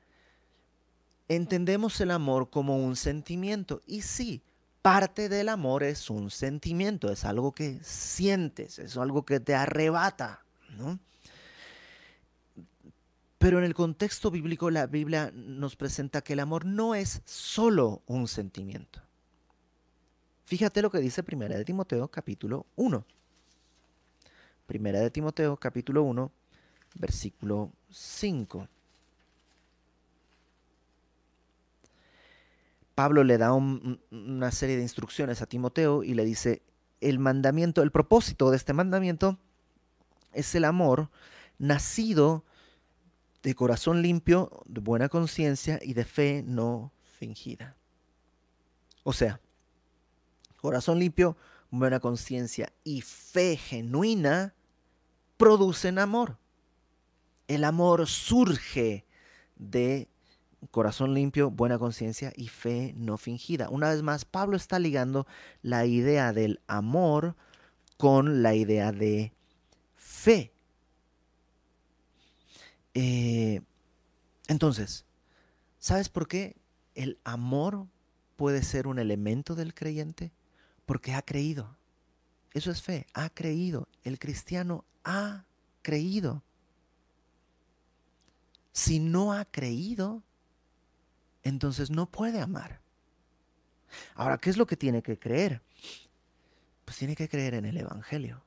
entendemos 1.28 1.98
el 2.02 2.10
amor 2.10 2.50
como 2.50 2.76
un 2.76 2.94
sentimiento. 2.94 3.80
Y 3.86 4.02
sí, 4.02 4.42
parte 4.82 5.30
del 5.30 5.48
amor 5.48 5.82
es 5.82 6.10
un 6.10 6.30
sentimiento, 6.30 7.10
es 7.10 7.24
algo 7.24 7.52
que 7.52 7.80
sientes, 7.82 8.78
es 8.78 8.98
algo 8.98 9.24
que 9.24 9.40
te 9.40 9.54
arrebata. 9.54 10.44
Pero 13.38 13.58
en 13.58 13.64
el 13.64 13.72
contexto 13.72 14.30
bíblico 14.30 14.70
la 14.70 14.88
Biblia 14.88 15.32
nos 15.34 15.76
presenta 15.76 16.20
que 16.20 16.34
el 16.34 16.40
amor 16.40 16.66
no 16.66 16.94
es 16.94 17.22
solo 17.24 18.02
un 18.04 18.28
sentimiento. 18.28 19.00
Fíjate 20.44 20.82
lo 20.82 20.90
que 20.90 20.98
dice 20.98 21.22
Primera 21.22 21.56
de 21.56 21.64
Timoteo 21.64 22.08
capítulo 22.08 22.66
1. 22.76 23.06
Primera 24.70 25.00
de 25.00 25.10
Timoteo 25.10 25.56
capítulo 25.56 26.04
1, 26.04 26.30
versículo 26.94 27.72
5. 27.90 28.68
Pablo 32.94 33.24
le 33.24 33.36
da 33.36 33.52
una 33.52 34.52
serie 34.52 34.76
de 34.76 34.82
instrucciones 34.82 35.42
a 35.42 35.46
Timoteo 35.46 36.04
y 36.04 36.14
le 36.14 36.24
dice, 36.24 36.62
el 37.00 37.18
mandamiento, 37.18 37.82
el 37.82 37.90
propósito 37.90 38.52
de 38.52 38.58
este 38.58 38.72
mandamiento 38.72 39.38
es 40.32 40.54
el 40.54 40.64
amor 40.64 41.10
nacido 41.58 42.44
de 43.42 43.56
corazón 43.56 44.02
limpio, 44.02 44.62
de 44.66 44.80
buena 44.80 45.08
conciencia 45.08 45.80
y 45.82 45.94
de 45.94 46.04
fe 46.04 46.44
no 46.46 46.92
fingida. 47.18 47.74
O 49.02 49.12
sea, 49.12 49.40
corazón 50.58 51.00
limpio, 51.00 51.36
buena 51.72 51.98
conciencia 51.98 52.72
y 52.84 53.00
fe 53.00 53.56
genuina 53.56 54.54
producen 55.40 55.98
amor. 55.98 56.36
El 57.48 57.64
amor 57.64 58.06
surge 58.06 59.06
de 59.56 60.06
corazón 60.70 61.14
limpio, 61.14 61.50
buena 61.50 61.78
conciencia 61.78 62.30
y 62.36 62.48
fe 62.48 62.92
no 62.94 63.16
fingida. 63.16 63.70
Una 63.70 63.88
vez 63.88 64.02
más, 64.02 64.26
Pablo 64.26 64.54
está 64.54 64.78
ligando 64.78 65.26
la 65.62 65.86
idea 65.86 66.34
del 66.34 66.60
amor 66.66 67.36
con 67.96 68.42
la 68.42 68.54
idea 68.54 68.92
de 68.92 69.32
fe. 69.96 70.52
Eh, 72.92 73.62
entonces, 74.46 75.06
¿sabes 75.78 76.10
por 76.10 76.28
qué 76.28 76.56
el 76.94 77.18
amor 77.24 77.86
puede 78.36 78.62
ser 78.62 78.86
un 78.86 78.98
elemento 78.98 79.54
del 79.54 79.72
creyente? 79.72 80.32
Porque 80.84 81.14
ha 81.14 81.22
creído. 81.22 81.79
Eso 82.52 82.70
es 82.70 82.82
fe, 82.82 83.06
ha 83.14 83.30
creído. 83.30 83.88
El 84.02 84.18
cristiano 84.18 84.84
ha 85.04 85.44
creído. 85.82 86.42
Si 88.72 88.98
no 88.98 89.32
ha 89.32 89.44
creído, 89.44 90.22
entonces 91.42 91.90
no 91.90 92.06
puede 92.06 92.40
amar. 92.40 92.80
Ahora, 94.14 94.38
¿qué 94.38 94.50
es 94.50 94.56
lo 94.56 94.66
que 94.66 94.76
tiene 94.76 95.02
que 95.02 95.18
creer? 95.18 95.62
Pues 96.84 96.96
tiene 96.96 97.16
que 97.16 97.28
creer 97.28 97.54
en 97.54 97.64
el 97.64 97.76
Evangelio. 97.76 98.42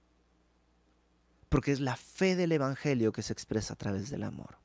Porque 1.49 1.71
es 1.71 1.79
la 1.79 1.95
fe 1.95 2.35
del 2.35 2.51
Evangelio 2.51 3.11
que 3.11 3.21
se 3.21 3.33
expresa 3.33 3.73
a 3.73 3.77
través 3.77 4.09
del 4.09 4.23
amor. 4.23 4.57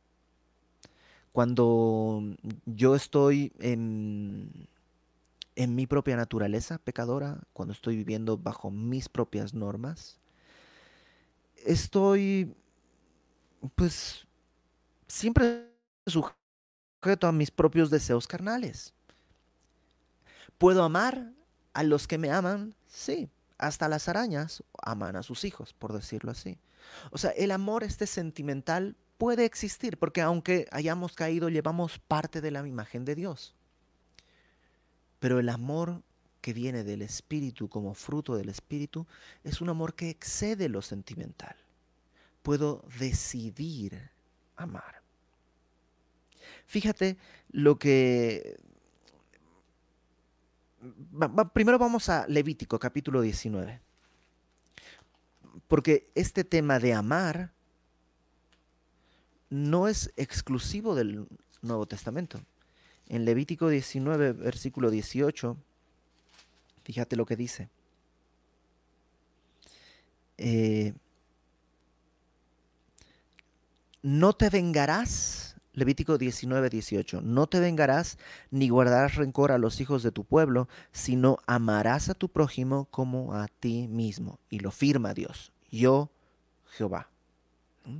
Cuando 1.32 2.22
yo 2.66 2.94
estoy 2.94 3.52
en, 3.58 4.68
en 5.58 5.74
mi 5.74 5.88
propia 5.88 6.16
naturaleza 6.16 6.78
pecadora, 6.78 7.40
cuando 7.52 7.72
estoy 7.72 7.96
viviendo 7.96 8.38
bajo 8.38 8.70
mis 8.70 9.08
propias 9.08 9.54
normas, 9.54 10.20
estoy 11.66 12.54
pues 13.74 14.24
siempre 15.08 15.68
sujeto 16.06 17.26
a 17.26 17.32
mis 17.32 17.50
propios 17.50 17.90
deseos 17.90 18.28
carnales. 18.28 18.94
¿Puedo 20.58 20.84
amar 20.84 21.32
a 21.72 21.82
los 21.82 22.06
que 22.06 22.18
me 22.18 22.30
aman? 22.30 22.76
Sí, 22.86 23.28
hasta 23.58 23.88
las 23.88 24.08
arañas 24.08 24.62
aman 24.80 25.16
a 25.16 25.24
sus 25.24 25.42
hijos, 25.44 25.74
por 25.74 25.92
decirlo 25.92 26.30
así. 26.30 26.60
O 27.10 27.18
sea, 27.18 27.32
el 27.32 27.50
amor 27.50 27.82
este 27.82 28.06
sentimental 28.06 28.96
puede 29.16 29.44
existir, 29.44 29.98
porque 29.98 30.22
aunque 30.22 30.68
hayamos 30.70 31.16
caído, 31.16 31.48
llevamos 31.48 31.98
parte 31.98 32.40
de 32.40 32.52
la 32.52 32.64
imagen 32.64 33.04
de 33.04 33.16
Dios. 33.16 33.56
Pero 35.18 35.38
el 35.38 35.48
amor 35.48 36.02
que 36.40 36.52
viene 36.52 36.84
del 36.84 37.02
Espíritu 37.02 37.68
como 37.68 37.94
fruto 37.94 38.36
del 38.36 38.48
Espíritu 38.48 39.06
es 39.44 39.60
un 39.60 39.68
amor 39.68 39.94
que 39.94 40.10
excede 40.10 40.68
lo 40.68 40.82
sentimental. 40.82 41.56
Puedo 42.42 42.84
decidir 42.98 44.10
amar. 44.56 45.02
Fíjate 46.66 47.16
lo 47.50 47.78
que... 47.78 48.58
primero 51.52 51.78
vamos 51.78 52.08
a 52.08 52.26
Levítico 52.28 52.78
capítulo 52.78 53.20
19. 53.20 53.80
Porque 55.66 56.10
este 56.14 56.44
tema 56.44 56.78
de 56.78 56.94
amar 56.94 57.52
no 59.50 59.88
es 59.88 60.12
exclusivo 60.16 60.94
del 60.94 61.26
Nuevo 61.62 61.86
Testamento. 61.86 62.40
En 63.08 63.24
Levítico 63.24 63.68
19, 63.68 64.32
versículo 64.32 64.90
18, 64.90 65.56
fíjate 66.84 67.16
lo 67.16 67.26
que 67.26 67.36
dice. 67.36 67.68
Eh, 70.36 70.92
no 74.02 74.32
te 74.34 74.50
vengarás 74.50 75.56
Levítico 75.72 76.18
19, 76.18 76.70
18. 76.70 77.20
No 77.22 77.46
te 77.46 77.60
vengarás 77.60 78.18
ni 78.50 78.68
guardarás 78.68 79.14
rencor 79.14 79.52
a 79.52 79.58
los 79.58 79.80
hijos 79.80 80.02
de 80.02 80.12
tu 80.12 80.24
pueblo, 80.24 80.68
sino 80.92 81.38
amarás 81.46 82.08
a 82.08 82.14
tu 82.14 82.28
prójimo 82.28 82.86
como 82.90 83.34
a 83.34 83.48
ti 83.48 83.86
mismo. 83.88 84.38
Y 84.50 84.58
lo 84.58 84.70
firma 84.70 85.14
Dios. 85.14 85.52
Yo, 85.70 86.10
Jehová. 86.66 87.08
¿Mm? 87.84 87.98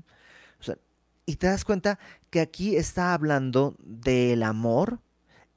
y 1.28 1.36
te 1.36 1.46
das 1.46 1.62
cuenta 1.62 1.98
que 2.30 2.40
aquí 2.40 2.76
está 2.76 3.14
hablando 3.14 3.76
del 3.80 4.42
amor 4.42 5.00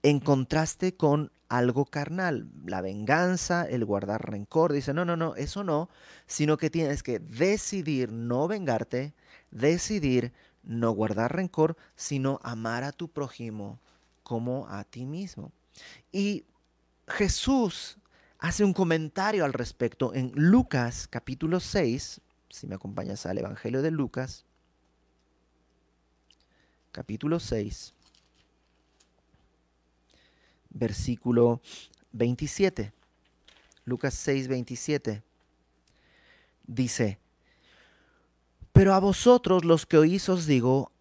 en 0.04 0.20
contraste 0.20 0.96
con 0.96 1.32
algo 1.50 1.86
carnal, 1.86 2.50
la 2.66 2.82
venganza, 2.82 3.66
el 3.66 3.84
guardar 3.84 4.30
rencor. 4.30 4.72
Dice, 4.72 4.94
no, 4.94 5.04
no, 5.04 5.18
no, 5.18 5.36
eso 5.36 5.64
no, 5.64 5.90
sino 6.26 6.58
que 6.58 6.70
tienes 6.70 7.04
que 7.04 7.20
decidir 7.20 8.12
no 8.12 8.48
vengarte, 8.48 9.14
decidir 9.52 10.32
no 10.64 10.92
guardar 10.92 11.36
rencor, 11.36 11.76
sino 11.96 12.40
amar 12.42 12.84
a 12.84 12.94
tu 12.94 13.10
prójimo 13.10 13.80
como 14.24 14.68
a 14.70 14.86
ti 14.86 15.06
mismo. 15.06 15.52
Y 16.12 16.46
Jesús 17.08 17.98
hace 18.40 18.64
un 18.64 18.74
comentario 18.74 19.44
al 19.44 19.54
respecto 19.54 20.14
en 20.14 20.32
Lucas 20.36 21.08
capítulo 21.10 21.60
6, 21.60 22.22
si 22.50 22.68
me 22.68 22.76
acompañas 22.76 23.26
al 23.26 23.38
Evangelio 23.38 23.82
de 23.82 23.92
Lucas, 23.92 24.46
capítulo 26.92 27.40
6, 27.40 27.94
versículo 30.70 31.62
27. 32.12 32.92
Lucas 33.86 34.14
6, 34.14 34.48
27. 34.48 35.24
Dice, 36.68 37.18
pero 38.72 38.94
a 38.94 39.00
vosotros 39.00 39.66
los 39.66 39.86
que 39.86 39.98
oís 39.98 40.30
os 40.30 40.46
digo, 40.46 40.92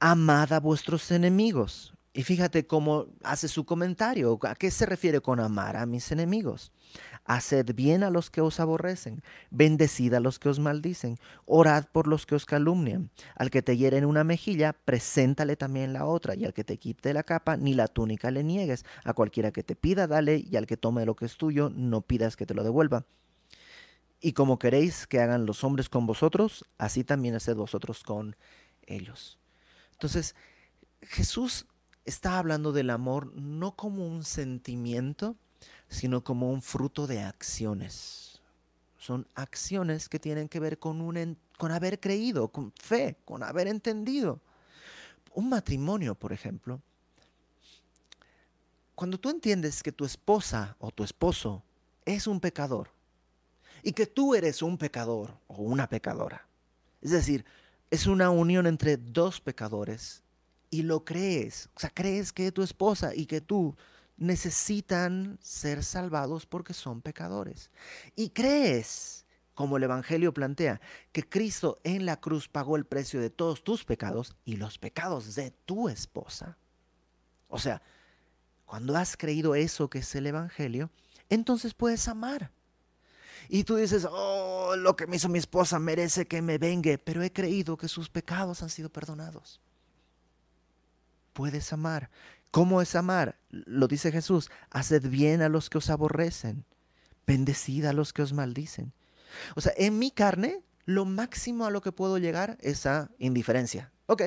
amad 0.00 0.52
a 0.52 0.60
vuestros 0.60 1.10
enemigos. 1.10 1.94
Y 2.16 2.22
fíjate 2.22 2.64
cómo 2.64 3.06
hace 3.24 3.48
su 3.48 3.64
comentario. 3.64 4.38
¿A 4.42 4.54
qué 4.54 4.70
se 4.70 4.86
refiere 4.86 5.20
con 5.20 5.40
amar 5.40 5.76
a 5.76 5.84
mis 5.84 6.12
enemigos? 6.12 6.70
Haced 7.24 7.74
bien 7.74 8.04
a 8.04 8.10
los 8.10 8.30
que 8.30 8.40
os 8.40 8.60
aborrecen, 8.60 9.20
bendecid 9.50 10.14
a 10.14 10.20
los 10.20 10.38
que 10.38 10.48
os 10.48 10.60
maldicen, 10.60 11.18
orad 11.44 11.86
por 11.90 12.06
los 12.06 12.24
que 12.24 12.36
os 12.36 12.46
calumnian. 12.46 13.10
Al 13.34 13.50
que 13.50 13.62
te 13.62 13.76
hiere 13.76 13.98
en 13.98 14.04
una 14.04 14.22
mejilla, 14.22 14.74
preséntale 14.74 15.56
también 15.56 15.92
la 15.92 16.06
otra, 16.06 16.36
y 16.36 16.44
al 16.44 16.54
que 16.54 16.62
te 16.62 16.78
quite 16.78 17.12
la 17.14 17.24
capa, 17.24 17.56
ni 17.56 17.74
la 17.74 17.88
túnica 17.88 18.30
le 18.30 18.44
niegues. 18.44 18.84
A 19.02 19.12
cualquiera 19.12 19.50
que 19.50 19.64
te 19.64 19.74
pida, 19.74 20.06
dale, 20.06 20.36
y 20.36 20.54
al 20.54 20.68
que 20.68 20.76
tome 20.76 21.04
lo 21.06 21.16
que 21.16 21.24
es 21.24 21.36
tuyo, 21.36 21.68
no 21.68 22.00
pidas 22.02 22.36
que 22.36 22.46
te 22.46 22.54
lo 22.54 22.62
devuelva. 22.62 23.06
Y 24.20 24.34
como 24.34 24.60
queréis 24.60 25.08
que 25.08 25.18
hagan 25.18 25.46
los 25.46 25.64
hombres 25.64 25.88
con 25.88 26.06
vosotros, 26.06 26.64
así 26.78 27.02
también 27.02 27.34
haced 27.34 27.56
vosotros 27.56 28.04
con 28.04 28.36
ellos. 28.86 29.40
Entonces, 29.94 30.36
Jesús 31.02 31.66
está 32.04 32.38
hablando 32.38 32.72
del 32.72 32.90
amor 32.90 33.32
no 33.34 33.76
como 33.76 34.06
un 34.06 34.24
sentimiento, 34.24 35.36
sino 35.88 36.22
como 36.22 36.50
un 36.50 36.62
fruto 36.62 37.06
de 37.06 37.20
acciones. 37.20 38.40
Son 38.98 39.26
acciones 39.34 40.08
que 40.08 40.18
tienen 40.18 40.48
que 40.48 40.60
ver 40.60 40.78
con, 40.78 41.00
un, 41.00 41.38
con 41.58 41.72
haber 41.72 42.00
creído, 42.00 42.48
con 42.48 42.72
fe, 42.72 43.16
con 43.24 43.42
haber 43.42 43.68
entendido. 43.68 44.40
Un 45.34 45.48
matrimonio, 45.48 46.14
por 46.14 46.32
ejemplo, 46.32 46.80
cuando 48.94 49.18
tú 49.18 49.28
entiendes 49.30 49.82
que 49.82 49.92
tu 49.92 50.04
esposa 50.04 50.76
o 50.78 50.90
tu 50.90 51.04
esposo 51.04 51.62
es 52.04 52.26
un 52.26 52.40
pecador, 52.40 52.90
y 53.84 53.92
que 53.92 54.06
tú 54.06 54.34
eres 54.34 54.62
un 54.62 54.78
pecador 54.78 55.36
o 55.46 55.56
una 55.56 55.88
pecadora. 55.88 56.48
Es 57.02 57.10
decir, 57.10 57.44
es 57.90 58.06
una 58.06 58.30
unión 58.30 58.66
entre 58.66 58.96
dos 58.96 59.40
pecadores 59.40 60.23
y 60.74 60.82
lo 60.82 61.04
crees. 61.04 61.68
O 61.76 61.80
sea, 61.80 61.90
crees 61.90 62.32
que 62.32 62.50
tu 62.50 62.62
esposa 62.62 63.14
y 63.14 63.26
que 63.26 63.40
tú 63.40 63.76
necesitan 64.16 65.38
ser 65.40 65.84
salvados 65.84 66.46
porque 66.46 66.74
son 66.74 67.00
pecadores. 67.00 67.70
Y 68.16 68.30
crees 68.30 69.24
como 69.54 69.76
el 69.76 69.84
Evangelio 69.84 70.34
plantea, 70.34 70.80
que 71.12 71.22
Cristo 71.28 71.78
en 71.84 72.06
la 72.06 72.20
cruz 72.20 72.48
pagó 72.48 72.74
el 72.74 72.86
precio 72.86 73.20
de 73.20 73.30
todos 73.30 73.62
tus 73.62 73.84
pecados 73.84 74.34
y 74.44 74.56
los 74.56 74.78
pecados 74.78 75.36
de 75.36 75.52
tu 75.52 75.88
esposa. 75.88 76.58
O 77.46 77.60
sea, 77.60 77.80
cuando 78.66 78.96
has 78.96 79.16
creído 79.16 79.54
eso 79.54 79.88
que 79.88 80.00
es 80.00 80.12
el 80.16 80.26
Evangelio, 80.26 80.90
entonces 81.28 81.72
puedes 81.72 82.08
amar. 82.08 82.50
Y 83.48 83.62
tú 83.62 83.76
dices, 83.76 84.08
oh, 84.10 84.74
lo 84.76 84.96
que 84.96 85.06
me 85.06 85.16
hizo 85.16 85.28
mi 85.28 85.38
esposa 85.38 85.78
merece 85.78 86.26
que 86.26 86.42
me 86.42 86.58
vengue, 86.58 86.98
pero 86.98 87.22
he 87.22 87.32
creído 87.32 87.76
que 87.76 87.86
sus 87.86 88.08
pecados 88.08 88.60
han 88.64 88.70
sido 88.70 88.90
perdonados. 88.90 89.60
Puedes 91.34 91.72
amar. 91.72 92.08
¿Cómo 92.50 92.80
es 92.80 92.94
amar? 92.94 93.36
Lo 93.50 93.88
dice 93.88 94.12
Jesús, 94.12 94.50
haced 94.70 95.08
bien 95.08 95.42
a 95.42 95.48
los 95.48 95.68
que 95.68 95.78
os 95.78 95.90
aborrecen, 95.90 96.64
bendecid 97.26 97.84
a 97.84 97.92
los 97.92 98.12
que 98.12 98.22
os 98.22 98.32
maldicen. 98.32 98.92
O 99.56 99.60
sea, 99.60 99.72
en 99.76 99.98
mi 99.98 100.12
carne, 100.12 100.62
lo 100.86 101.04
máximo 101.04 101.66
a 101.66 101.70
lo 101.70 101.82
que 101.82 101.90
puedo 101.90 102.18
llegar 102.18 102.56
es 102.60 102.86
a 102.86 103.10
indiferencia. 103.18 103.92
Ok, 104.06 104.22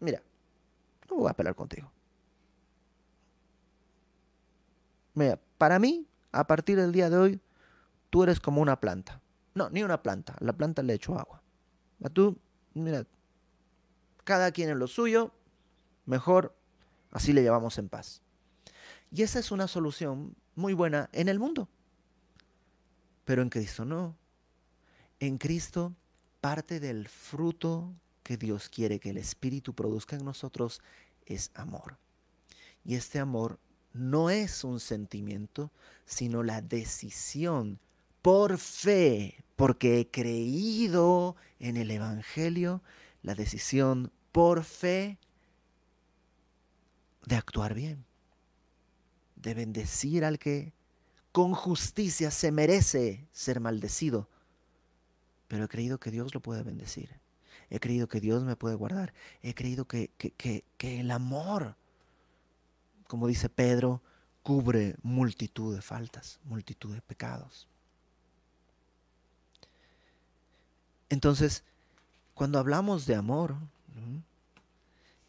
mira, 0.00 0.22
no 1.10 1.16
voy 1.16 1.30
a 1.30 1.34
pelear 1.34 1.54
contigo. 1.54 1.92
Mira, 5.12 5.38
para 5.58 5.78
mí, 5.78 6.08
a 6.32 6.46
partir 6.46 6.78
del 6.78 6.92
día 6.92 7.10
de 7.10 7.16
hoy, 7.18 7.40
tú 8.08 8.22
eres 8.22 8.40
como 8.40 8.62
una 8.62 8.80
planta. 8.80 9.20
No, 9.54 9.68
ni 9.68 9.82
una 9.82 10.02
planta. 10.02 10.34
La 10.40 10.54
planta 10.54 10.82
le 10.82 10.94
echo 10.94 11.18
agua. 11.18 11.42
A 12.02 12.08
tú, 12.08 12.38
mira, 12.72 13.06
cada 14.24 14.50
quien 14.50 14.70
en 14.70 14.78
lo 14.78 14.88
suyo, 14.88 15.32
mejor 16.06 16.56
así 17.10 17.32
le 17.32 17.42
llevamos 17.42 17.78
en 17.78 17.88
paz. 17.88 18.22
Y 19.10 19.22
esa 19.22 19.38
es 19.38 19.50
una 19.50 19.68
solución 19.68 20.34
muy 20.54 20.74
buena 20.74 21.08
en 21.12 21.28
el 21.28 21.38
mundo. 21.38 21.68
Pero 23.24 23.42
en 23.42 23.48
Cristo 23.48 23.84
no. 23.84 24.16
En 25.20 25.38
Cristo 25.38 25.94
parte 26.40 26.80
del 26.80 27.08
fruto 27.08 27.94
que 28.22 28.36
Dios 28.36 28.68
quiere 28.68 28.98
que 28.98 29.10
el 29.10 29.18
Espíritu 29.18 29.74
produzca 29.74 30.16
en 30.16 30.24
nosotros 30.24 30.82
es 31.26 31.50
amor. 31.54 31.98
Y 32.84 32.96
este 32.96 33.18
amor 33.18 33.58
no 33.92 34.28
es 34.28 34.64
un 34.64 34.80
sentimiento, 34.80 35.70
sino 36.04 36.42
la 36.42 36.60
decisión 36.60 37.78
por 38.20 38.58
fe, 38.58 39.44
porque 39.56 40.00
he 40.00 40.10
creído 40.10 41.36
en 41.60 41.76
el 41.76 41.90
Evangelio, 41.90 42.82
la 43.22 43.34
decisión 43.34 44.12
por 44.32 44.64
fe 44.64 45.18
de 47.26 47.36
actuar 47.36 47.74
bien, 47.74 48.04
de 49.36 49.54
bendecir 49.54 50.24
al 50.24 50.38
que 50.38 50.72
con 51.32 51.54
justicia 51.54 52.30
se 52.30 52.52
merece 52.52 53.26
ser 53.32 53.60
maldecido. 53.60 54.28
Pero 55.48 55.64
he 55.64 55.68
creído 55.68 55.98
que 55.98 56.10
Dios 56.10 56.34
lo 56.34 56.40
puede 56.40 56.62
bendecir. 56.62 57.10
He 57.70 57.80
creído 57.80 58.08
que 58.08 58.20
Dios 58.20 58.44
me 58.44 58.56
puede 58.56 58.74
guardar. 58.74 59.12
He 59.42 59.54
creído 59.54 59.86
que, 59.86 60.10
que, 60.16 61.00
el 61.00 61.10
amor, 61.10 61.76
como 63.08 63.26
dice 63.26 63.48
Pedro, 63.48 64.02
cubre 64.42 64.96
multitud 65.02 65.74
de 65.74 65.82
faltas, 65.82 66.38
multitud 66.44 66.94
de 66.94 67.00
pecados. 67.00 67.66
Entonces, 71.08 71.64
cuando 72.34 72.58
hablamos 72.58 73.06
de 73.06 73.14
amor, 73.14 73.56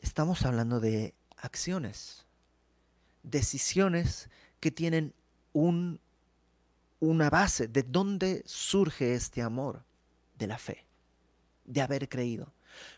estamos 0.01 0.45
hablando 0.45 0.79
de 0.79 1.13
acciones, 1.45 2.25
decisiones 3.23 4.29
que 4.59 4.71
tienen 4.71 5.13
un, 5.53 5.99
una 6.99 7.29
base 7.29 7.67
de 7.67 7.83
dónde 7.83 8.43
surge 8.45 9.13
este 9.13 9.41
amor 9.41 9.83
de 10.37 10.47
la 10.47 10.57
fe, 10.57 10.85
de 11.65 11.81
haber 11.81 12.09
creído. 12.09 12.53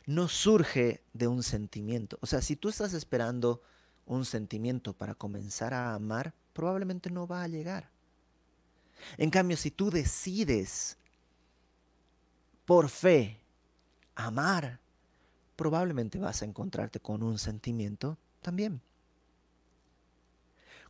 No 0.06 0.28
surge 0.28 1.04
de 1.14 1.28
un 1.28 1.44
sentimiento. 1.44 2.18
O 2.22 2.26
sea, 2.26 2.42
si 2.42 2.56
tú 2.56 2.70
estás 2.70 2.94
esperando 2.94 3.62
un 4.06 4.26
sentimiento 4.26 4.94
para 4.94 5.14
comenzar 5.14 5.74
a 5.74 5.94
amar, 5.94 6.34
probablemente 6.54 7.12
no 7.12 7.28
va 7.28 7.44
a 7.44 7.48
llegar. 7.48 7.92
En 9.18 9.30
cambio, 9.30 9.58
si 9.58 9.70
tú 9.70 9.92
decides 9.92 10.98
por 12.66 12.90
fe 12.90 13.40
amar, 14.16 14.80
probablemente 15.56 16.18
vas 16.18 16.42
a 16.42 16.46
encontrarte 16.46 17.00
con 17.00 17.22
un 17.22 17.38
sentimiento 17.38 18.18
también. 18.48 18.80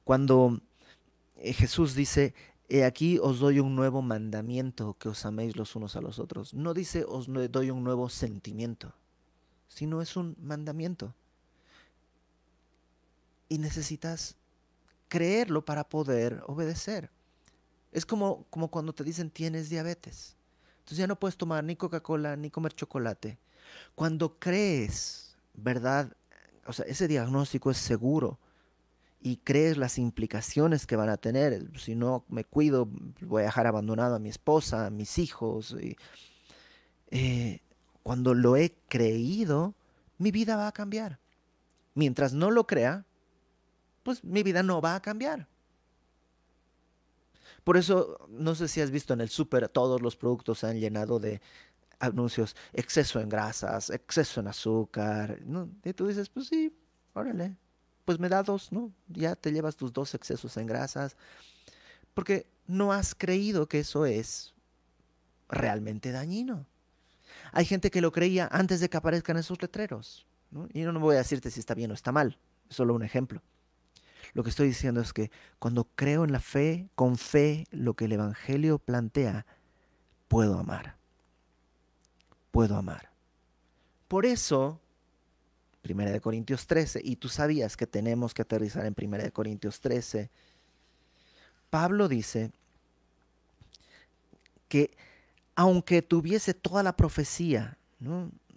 Cuando 0.04 0.62
eh, 1.38 1.54
Jesús 1.54 1.96
dice, 1.96 2.36
He 2.70 2.84
aquí 2.84 3.18
os 3.18 3.40
doy 3.40 3.60
un 3.60 3.76
nuevo 3.76 4.02
mandamiento, 4.02 4.96
que 5.00 5.10
os 5.10 5.26
améis 5.26 5.56
los 5.56 5.76
unos 5.76 5.96
a 5.96 6.02
los 6.02 6.20
otros. 6.20 6.54
No 6.54 6.76
dice 6.76 7.04
os 7.04 7.28
doy 7.50 7.72
un 7.72 7.84
nuevo 7.84 8.10
sentimiento, 8.10 8.94
sino 9.70 10.04
es 10.04 10.16
un 10.18 10.36
mandamiento. 10.40 11.16
Y 13.50 13.58
necesitas 13.58 14.36
creerlo 15.08 15.64
para 15.64 15.88
poder 15.88 16.44
obedecer. 16.46 17.10
Es 17.92 18.06
como, 18.06 18.46
como 18.52 18.68
cuando 18.68 18.94
te 18.94 19.06
dicen 19.06 19.32
tienes 19.32 19.70
diabetes. 19.70 20.36
Entonces 20.80 20.98
ya 20.98 21.08
no 21.08 21.18
puedes 21.18 21.38
tomar 21.38 21.64
ni 21.64 21.76
Coca-Cola 21.76 22.36
ni 22.36 22.52
comer 22.52 22.74
chocolate. 22.74 23.40
Cuando 23.96 24.38
crees, 24.38 25.38
¿verdad? 25.56 26.17
O 26.68 26.74
sea, 26.74 26.86
ese 26.86 27.08
diagnóstico 27.08 27.72
es 27.72 27.78
seguro 27.78 28.40
y 29.22 29.38
crees 29.38 29.78
las 29.78 29.98
implicaciones 29.98 30.86
que 30.86 30.96
van 30.96 31.10
a 31.10 31.18
tener. 31.18 31.72
Si 31.80 31.96
no 31.96 32.26
me 32.30 32.44
cuido, 32.44 32.88
voy 33.22 33.44
a 33.44 33.46
dejar 33.46 33.68
abandonado 33.68 34.16
a 34.16 34.20
mi 34.20 34.30
esposa, 34.30 34.86
a 34.86 34.90
mis 34.90 35.18
hijos. 35.18 35.76
Eh, 37.10 37.60
cuando 38.04 38.34
lo 38.34 38.58
he 38.58 38.76
creído, 38.88 39.74
mi 40.18 40.32
vida 40.32 40.56
va 40.56 40.68
a 40.68 40.72
cambiar. 40.72 41.20
Mientras 41.96 42.34
no 42.34 42.52
lo 42.52 42.68
crea, 42.68 43.06
pues 44.04 44.24
mi 44.24 44.44
vida 44.44 44.62
no 44.62 44.82
va 44.82 44.96
a 44.96 45.02
cambiar. 45.02 45.48
Por 47.64 47.76
eso, 47.76 48.26
no 48.30 48.56
sé 48.56 48.70
si 48.70 48.80
has 48.80 48.92
visto 48.92 49.14
en 49.14 49.20
el 49.20 49.30
súper, 49.30 49.68
todos 49.68 50.02
los 50.02 50.16
productos 50.16 50.60
se 50.60 50.68
han 50.68 50.80
llenado 50.80 51.20
de 51.20 51.42
anuncios, 52.00 52.56
exceso 52.74 53.20
en 53.20 53.30
grasas, 53.30 53.90
exceso 53.90 54.40
en 54.40 54.48
azúcar. 54.48 55.40
Y 55.84 55.94
tú 55.94 56.08
dices, 56.08 56.30
pues 56.30 56.48
sí, 56.48 56.76
órale, 57.14 57.56
pues 58.06 58.20
me 58.20 58.30
da 58.30 58.44
dos, 58.44 58.72
¿no? 58.72 58.92
Ya 59.08 59.36
te 59.36 59.52
llevas 59.52 59.76
tus 59.76 59.92
dos 59.92 60.14
excesos 60.14 60.56
en 60.58 60.68
grasas, 60.68 61.16
porque 62.14 62.48
no 62.68 62.94
has 62.94 63.16
creído 63.16 63.68
que 63.68 63.80
eso 63.80 64.06
es 64.06 64.54
realmente 65.50 66.12
dañino. 66.12 66.66
Hay 67.52 67.66
gente 67.66 67.92
que 67.92 68.02
lo 68.02 68.12
creía 68.12 68.48
antes 68.52 68.80
de 68.80 68.90
que 68.90 68.98
aparezcan 68.98 69.38
esos 69.38 69.62
letreros, 69.62 70.26
¿no? 70.52 70.68
Y 70.74 70.82
no, 70.82 70.92
no 70.92 71.00
voy 71.00 71.16
a 71.16 71.20
decirte 71.20 71.52
si 71.52 71.60
está 71.60 71.74
bien 71.74 71.92
o 71.92 71.94
está 71.94 72.12
mal, 72.12 72.38
es 72.70 72.76
solo 72.76 72.94
un 72.94 73.04
ejemplo. 73.04 73.42
Lo 74.34 74.44
que 74.44 74.50
estoy 74.50 74.68
diciendo 74.68 75.02
es 75.02 75.14
que 75.14 75.32
cuando 75.58 75.86
creo 75.96 76.24
en 76.24 76.32
la 76.32 76.40
fe, 76.40 76.90
con 76.96 77.18
fe, 77.18 77.66
lo 77.72 77.94
que 77.94 78.06
el 78.06 78.12
Evangelio 78.12 78.78
plantea, 78.78 79.46
puedo 80.28 80.60
amar. 80.60 80.97
Puedo 82.52 82.76
amar. 82.76 83.12
Por 84.08 84.26
eso 84.26 84.80
Primera 85.88 86.12
de 86.12 86.20
Corintios 86.20 86.68
13, 86.68 87.00
y 87.02 87.16
tú 87.16 87.30
sabías 87.30 87.78
que 87.78 87.88
tenemos 87.88 88.34
que 88.34 88.42
aterrizar 88.42 88.86
en 88.86 88.94
Primera 88.94 89.24
de 89.24 89.32
Corintios 89.32 89.80
13. 89.80 90.30
Pablo 91.70 92.10
dice 92.10 92.52
que 94.68 94.92
aunque 95.56 96.02
tuviese 96.02 96.54
toda 96.54 96.84
la 96.84 96.98
profecía, 96.98 97.78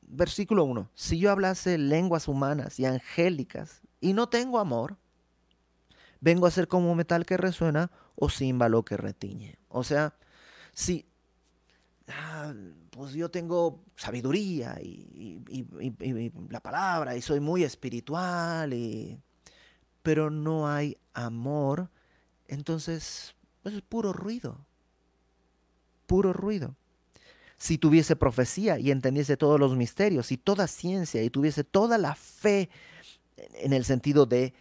versículo 0.03 0.64
1, 0.64 0.90
si 0.94 1.20
yo 1.20 1.31
hablase 1.31 1.79
lenguas 1.79 2.26
humanas 2.26 2.81
y 2.81 2.85
angélicas 2.85 3.81
y 4.00 4.12
no 4.12 4.29
tengo 4.29 4.59
amor, 4.59 4.96
vengo 6.20 6.46
a 6.46 6.50
ser 6.50 6.66
como 6.66 6.92
metal 6.96 7.24
que 7.24 7.37
resuena 7.37 7.92
o 8.16 8.29
címbalo 8.29 8.85
que 8.85 8.96
retiñe. 8.96 9.57
O 9.68 9.85
sea, 9.85 10.14
si 10.72 11.07
Ah, 12.12 12.53
pues 12.90 13.12
yo 13.12 13.31
tengo 13.31 13.83
sabiduría 13.96 14.79
y, 14.83 15.40
la 16.49 16.61
palabra 16.61 17.16
y 17.16 17.23
soy 17.23 17.40
muy 17.40 17.64
espiritual, 17.64 18.75
pero 20.03 20.31
no 20.31 20.68
hay 20.68 20.96
amor, 21.14 21.88
entonces 22.49 23.35
pues 23.62 23.75
es 23.75 23.83
puro 23.83 24.12
ruido, 24.12 24.59
puro 26.07 26.33
ruido. 26.33 26.75
Si 27.59 27.77
tuviese 27.77 28.16
profecía 28.16 28.79
y 28.79 28.90
entendiese 28.90 29.37
todos 29.37 29.61
los 29.61 29.77
misterios 29.77 30.33
y 30.33 30.38
toda 30.38 30.66
ciencia 30.66 31.23
y 31.23 31.29
tuviese 31.29 31.62
toda 31.62 31.99
la 31.99 32.14
fe 32.14 32.70
en 33.55 33.75
el 33.75 33.85
sentido 33.85 34.25
de, 34.25 34.55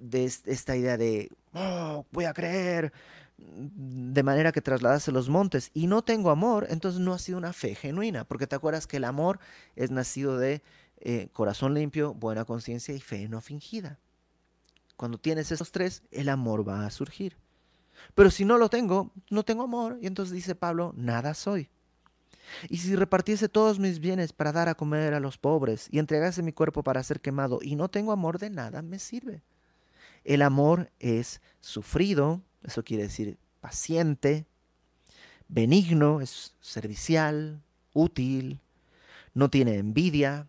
de, 0.00 0.24
esta 0.24 0.76
idea 0.76 0.96
de, 0.96 1.30
oh, 1.54 2.04
voy 2.10 2.24
a 2.24 2.34
creer, 2.34 2.92
de 3.38 4.22
manera 4.22 4.52
que 4.52 4.60
trasladase 4.60 5.12
los 5.12 5.28
montes 5.28 5.70
y 5.72 5.86
no 5.86 6.02
tengo 6.02 6.30
amor, 6.30 6.66
entonces 6.70 7.00
no 7.00 7.14
ha 7.14 7.18
sido 7.18 7.38
una 7.38 7.52
fe 7.52 7.74
genuina, 7.74 8.24
porque 8.24 8.46
te 8.46 8.56
acuerdas 8.56 8.86
que 8.86 8.96
el 8.96 9.04
amor 9.04 9.38
es 9.76 9.90
nacido 9.90 10.38
de 10.38 10.62
eh, 11.00 11.28
corazón 11.32 11.74
limpio, 11.74 12.14
buena 12.14 12.44
conciencia 12.44 12.94
y 12.94 13.00
fe 13.00 13.28
no 13.28 13.40
fingida. 13.40 13.98
Cuando 14.96 15.18
tienes 15.18 15.52
esos 15.52 15.70
tres, 15.70 16.02
el 16.10 16.28
amor 16.28 16.68
va 16.68 16.84
a 16.84 16.90
surgir. 16.90 17.36
Pero 18.14 18.30
si 18.30 18.44
no 18.44 18.58
lo 18.58 18.68
tengo, 18.68 19.12
no 19.30 19.44
tengo 19.44 19.62
amor. 19.62 19.98
Y 20.02 20.08
entonces 20.08 20.34
dice 20.34 20.56
Pablo, 20.56 20.92
nada 20.96 21.34
soy. 21.34 21.68
Y 22.68 22.78
si 22.78 22.96
repartiese 22.96 23.48
todos 23.48 23.78
mis 23.78 24.00
bienes 24.00 24.32
para 24.32 24.52
dar 24.52 24.68
a 24.68 24.74
comer 24.74 25.14
a 25.14 25.20
los 25.20 25.38
pobres 25.38 25.88
y 25.92 25.98
entregase 25.98 26.42
mi 26.42 26.52
cuerpo 26.52 26.82
para 26.82 27.02
ser 27.02 27.20
quemado 27.20 27.60
y 27.62 27.76
no 27.76 27.88
tengo 27.88 28.10
amor 28.10 28.38
de 28.38 28.50
nada, 28.50 28.82
me 28.82 28.98
sirve. 28.98 29.42
El 30.24 30.42
amor 30.42 30.90
es 30.98 31.40
sufrido, 31.60 32.42
eso 32.62 32.84
quiere 32.84 33.04
decir 33.04 33.38
paciente, 33.60 34.46
benigno, 35.48 36.20
es 36.20 36.54
servicial, 36.60 37.62
útil, 37.92 38.60
no 39.34 39.50
tiene 39.50 39.76
envidia, 39.76 40.46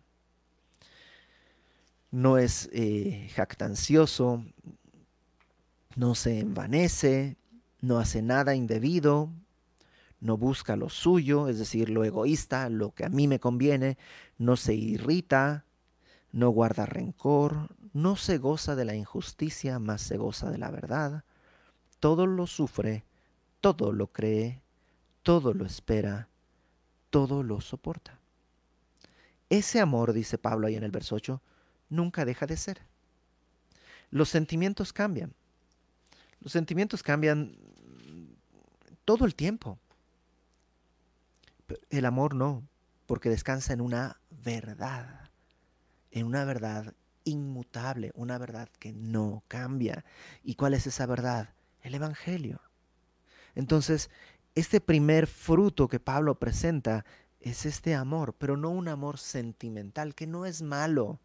no 2.10 2.38
es 2.38 2.68
eh, 2.72 3.30
jactancioso, 3.34 4.44
no 5.96 6.14
se 6.14 6.40
envanece, 6.40 7.36
no 7.80 7.98
hace 7.98 8.22
nada 8.22 8.54
indebido, 8.54 9.30
no 10.20 10.36
busca 10.36 10.76
lo 10.76 10.88
suyo, 10.88 11.48
es 11.48 11.58
decir, 11.58 11.88
lo 11.88 12.04
egoísta, 12.04 12.68
lo 12.68 12.92
que 12.92 13.04
a 13.04 13.08
mí 13.08 13.26
me 13.26 13.40
conviene, 13.40 13.96
no 14.38 14.56
se 14.56 14.74
irrita, 14.74 15.64
no 16.32 16.50
guarda 16.50 16.86
rencor, 16.86 17.74
no 17.92 18.16
se 18.16 18.38
goza 18.38 18.76
de 18.76 18.84
la 18.84 18.94
injusticia, 18.94 19.78
más 19.78 20.02
se 20.02 20.16
goza 20.16 20.50
de 20.50 20.58
la 20.58 20.70
verdad, 20.70 21.24
todo 22.00 22.26
lo 22.26 22.46
sufre, 22.46 23.04
todo 23.60 23.92
lo 23.92 24.08
cree, 24.08 24.60
todo 25.22 25.54
lo 25.54 25.66
espera, 25.66 26.28
todo 27.10 27.42
lo 27.42 27.60
soporta. 27.60 28.18
Ese 29.50 29.80
amor, 29.80 30.12
dice 30.12 30.38
Pablo 30.38 30.66
ahí 30.66 30.76
en 30.76 30.84
el 30.84 30.90
verso 30.90 31.14
8, 31.14 31.40
nunca 31.90 32.24
deja 32.24 32.46
de 32.46 32.56
ser. 32.56 32.80
Los 34.10 34.28
sentimientos 34.28 34.92
cambian. 34.92 35.34
Los 36.40 36.52
sentimientos 36.52 37.02
cambian 37.02 37.56
todo 39.04 39.26
el 39.26 39.34
tiempo. 39.34 39.78
El 41.90 42.06
amor 42.06 42.34
no, 42.34 42.64
porque 43.06 43.28
descansa 43.28 43.72
en 43.72 43.80
una 43.80 44.20
verdad, 44.30 45.30
en 46.10 46.26
una 46.26 46.44
verdad 46.44 46.94
inmutable, 47.24 48.12
una 48.14 48.38
verdad 48.38 48.68
que 48.78 48.92
no 48.92 49.42
cambia. 49.48 50.04
¿Y 50.42 50.54
cuál 50.54 50.74
es 50.74 50.86
esa 50.86 51.06
verdad? 51.06 51.50
El 51.82 51.94
Evangelio. 51.94 52.60
Entonces, 53.54 54.10
este 54.54 54.80
primer 54.80 55.26
fruto 55.26 55.88
que 55.88 56.00
Pablo 56.00 56.38
presenta 56.38 57.04
es 57.40 57.66
este 57.66 57.94
amor, 57.94 58.34
pero 58.38 58.56
no 58.56 58.70
un 58.70 58.88
amor 58.88 59.18
sentimental, 59.18 60.14
que 60.14 60.26
no 60.26 60.44
es 60.46 60.62
malo. 60.62 61.20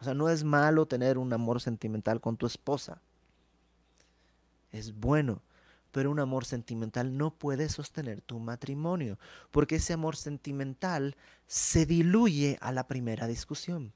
O 0.00 0.04
sea, 0.04 0.14
no 0.14 0.28
es 0.28 0.44
malo 0.44 0.86
tener 0.86 1.18
un 1.18 1.32
amor 1.32 1.60
sentimental 1.60 2.20
con 2.20 2.36
tu 2.36 2.46
esposa. 2.46 3.02
Es 4.70 4.94
bueno, 4.94 5.42
pero 5.90 6.10
un 6.10 6.20
amor 6.20 6.44
sentimental 6.44 7.16
no 7.16 7.32
puede 7.34 7.68
sostener 7.68 8.20
tu 8.20 8.38
matrimonio, 8.38 9.18
porque 9.50 9.76
ese 9.76 9.92
amor 9.92 10.16
sentimental 10.16 11.16
se 11.46 11.86
diluye 11.86 12.58
a 12.60 12.72
la 12.72 12.86
primera 12.86 13.26
discusión. 13.26 13.92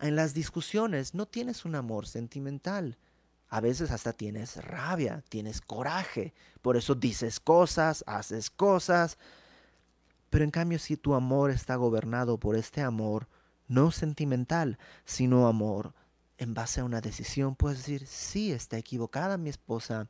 En 0.00 0.16
las 0.16 0.34
discusiones 0.34 1.14
no 1.14 1.26
tienes 1.26 1.64
un 1.64 1.74
amor 1.74 2.06
sentimental. 2.06 2.96
A 3.52 3.60
veces 3.60 3.90
hasta 3.90 4.14
tienes 4.14 4.56
rabia, 4.64 5.22
tienes 5.28 5.60
coraje, 5.60 6.32
por 6.62 6.78
eso 6.78 6.94
dices 6.94 7.38
cosas, 7.38 8.02
haces 8.06 8.48
cosas. 8.48 9.18
Pero 10.30 10.44
en 10.44 10.50
cambio 10.50 10.78
si 10.78 10.96
tu 10.96 11.12
amor 11.12 11.50
está 11.50 11.76
gobernado 11.76 12.38
por 12.38 12.56
este 12.56 12.80
amor 12.80 13.28
no 13.68 13.90
sentimental, 13.90 14.78
sino 15.04 15.46
amor 15.46 15.92
en 16.38 16.54
base 16.54 16.80
a 16.80 16.84
una 16.84 17.02
decisión, 17.02 17.54
puedes 17.54 17.80
decir, 17.80 18.06
sí, 18.06 18.52
está 18.52 18.78
equivocada 18.78 19.36
mi 19.36 19.50
esposa, 19.50 20.08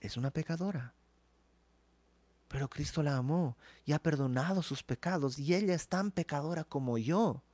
es 0.00 0.16
una 0.16 0.32
pecadora. 0.32 0.94
Pero 2.48 2.68
Cristo 2.68 3.04
la 3.04 3.16
amó 3.16 3.56
y 3.84 3.92
ha 3.92 4.00
perdonado 4.00 4.64
sus 4.64 4.82
pecados 4.82 5.38
y 5.38 5.54
ella 5.54 5.74
es 5.74 5.86
tan 5.86 6.10
pecadora 6.10 6.64
como 6.64 6.98
yo. 6.98 7.44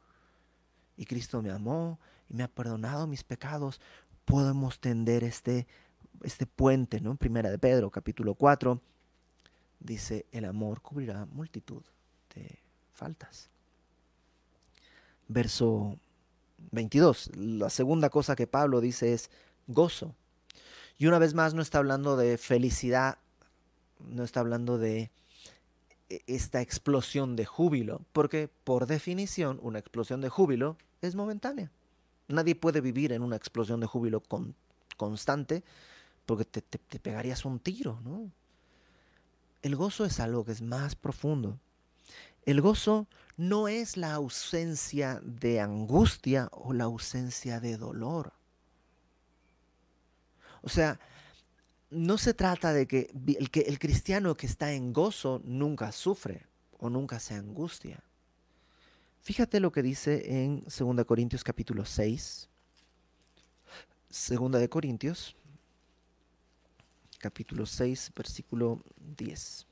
Y 0.97 1.05
Cristo 1.05 1.43
me 1.43 1.51
amó 1.51 2.01
y 2.31 2.37
me 2.37 2.45
ha 2.45 2.49
perdonado 2.49 3.07
mis 3.07 3.23
pecados. 3.23 3.83
Podemos 4.25 4.81
tender 4.81 5.25
este, 5.25 5.67
este 6.23 6.47
puente, 6.47 7.01
¿no? 7.01 7.17
Primera 7.17 7.51
de 7.51 7.59
Pedro, 7.59 7.91
capítulo 7.91 8.35
4, 8.35 8.81
dice, 9.81 10.27
el 10.33 10.45
amor 10.45 10.81
cubrirá 10.81 11.27
multitud 11.27 11.83
de 12.35 12.59
faltas. 12.93 13.49
Verso 15.29 15.99
22, 16.71 17.31
la 17.37 17.71
segunda 17.71 18.11
cosa 18.11 18.37
que 18.37 18.47
Pablo 18.47 18.81
dice 18.81 19.13
es 19.13 19.31
gozo. 19.67 20.15
Y 20.99 21.07
una 21.07 21.19
vez 21.19 21.35
más 21.35 21.55
no 21.55 21.63
está 21.63 21.79
hablando 21.79 22.17
de 22.17 22.39
felicidad, 22.39 23.19
no 23.99 24.25
está 24.25 24.41
hablando 24.41 24.79
de 24.79 25.11
e, 26.09 26.23
esta 26.27 26.61
explosión 26.61 27.37
de 27.37 27.45
júbilo, 27.45 28.03
porque 28.13 28.49
por 28.65 28.87
definición 28.87 29.59
una 29.63 29.79
explosión 29.79 30.21
de 30.21 30.29
júbilo 30.29 30.77
es 31.01 31.15
momentánea. 31.15 31.71
Nadie 32.29 32.55
puede 32.55 32.81
vivir 32.81 33.13
en 33.13 33.23
una 33.23 33.37
explosión 33.37 33.81
de 33.81 33.87
júbilo 33.87 34.23
constante 34.97 35.63
porque 36.27 36.45
te, 36.45 36.63
te 36.63 36.99
pegarías 36.99 37.45
un 37.45 37.59
tiro, 37.59 38.01
¿no? 38.05 38.31
El 39.63 39.77
gozo 39.77 40.05
es 40.05 40.19
algo 40.19 40.45
que 40.45 40.53
es 40.53 40.63
más 40.63 40.97
profundo. 40.97 41.59
El 42.45 42.61
gozo 42.61 43.07
no 43.37 43.69
es 43.69 43.97
la 43.97 44.15
ausencia 44.15 45.21
de 45.23 45.61
angustia 45.61 46.49
o 46.53 46.73
la 46.73 46.85
ausencia 46.85 47.61
de 47.61 47.77
dolor. 47.77 48.33
O 50.63 50.69
sea, 50.69 50.99
no 51.91 52.19
se 52.19 52.35
trata 52.35 52.73
de 52.73 52.87
que 52.87 53.11
el, 53.39 53.51
que 53.51 53.61
el 53.61 53.79
cristiano 53.79 54.35
que 54.35 54.47
está 54.47 54.73
en 54.73 54.93
gozo 54.93 55.41
nunca 55.45 55.93
sufre 55.93 56.47
o 56.79 56.91
nunca 56.91 57.21
se 57.21 57.35
angustia. 57.35 58.03
Fíjate 59.23 59.61
lo 59.61 59.71
que 59.71 59.83
dice 59.83 60.43
en 60.43 60.65
2 60.65 61.05
Corintios 61.07 61.45
capítulo 61.45 61.85
6. 61.85 62.49
2 64.11 64.53
de 64.53 64.69
Corintios 64.69 65.37
capítulo 67.19 67.65
6 67.65 68.11
versículo 68.17 68.83
10. 69.17 69.65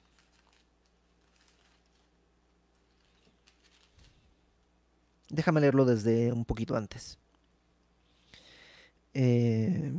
Déjame 5.31 5.61
leerlo 5.61 5.85
desde 5.85 6.33
un 6.33 6.45
poquito 6.45 6.77
antes. 6.77 7.19
Eh, 9.15 9.93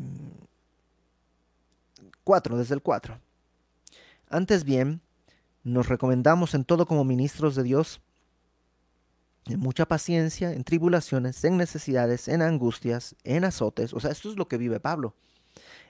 4, 2.24 2.58
desde 2.58 2.76
el 2.76 2.82
4. 2.82 3.20
Antes 4.30 4.64
bien, 4.64 5.02
nos 5.66 5.90
recomendamos 5.90 6.54
en 6.54 6.64
todo 6.64 6.86
como 6.86 7.04
ministros 7.04 7.56
de 7.56 7.64
Dios, 7.64 8.02
en 9.47 9.60
mucha 9.60 9.86
paciencia, 9.86 10.54
en 10.54 10.63
tribulaciones, 10.63 11.43
en 11.43 11.58
necesidades, 11.58 12.27
en 12.27 12.41
angustias, 12.41 13.15
en 13.23 13.43
azotes. 13.43 13.93
O 13.93 13.99
sea, 13.99 14.12
esto 14.12 14.30
es 14.30 14.38
lo 14.38 14.47
que 14.47 14.58
vive 14.58 14.80
Pablo. 14.80 15.15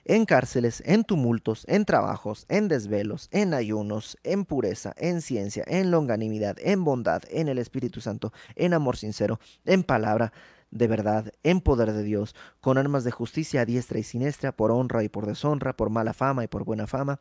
En 0.04 0.24
cárceles, 0.24 0.82
en 0.84 1.04
tumultos, 1.04 1.64
en 1.68 1.84
trabajos, 1.84 2.44
en 2.48 2.66
desvelos, 2.66 3.28
en 3.30 3.54
ayunos, 3.54 4.18
en 4.24 4.44
pureza, 4.44 4.94
en 4.96 5.22
ciencia, 5.22 5.62
en 5.68 5.92
longanimidad, 5.92 6.56
en 6.58 6.82
bondad, 6.82 7.22
en 7.30 7.48
el 7.48 7.58
Espíritu 7.58 8.00
Santo, 8.00 8.32
en 8.56 8.74
amor 8.74 8.96
sincero, 8.96 9.38
en 9.64 9.84
palabra, 9.84 10.32
de 10.72 10.88
verdad, 10.88 11.32
en 11.44 11.60
poder 11.60 11.92
de 11.92 12.02
Dios, 12.02 12.34
con 12.60 12.78
armas 12.78 13.04
de 13.04 13.12
justicia 13.12 13.60
a 13.60 13.64
diestra 13.64 14.00
y 14.00 14.02
siniestra, 14.02 14.50
por 14.50 14.72
honra 14.72 15.04
y 15.04 15.08
por 15.08 15.26
deshonra, 15.26 15.76
por 15.76 15.90
mala 15.90 16.14
fama 16.14 16.42
y 16.42 16.48
por 16.48 16.64
buena 16.64 16.88
fama, 16.88 17.20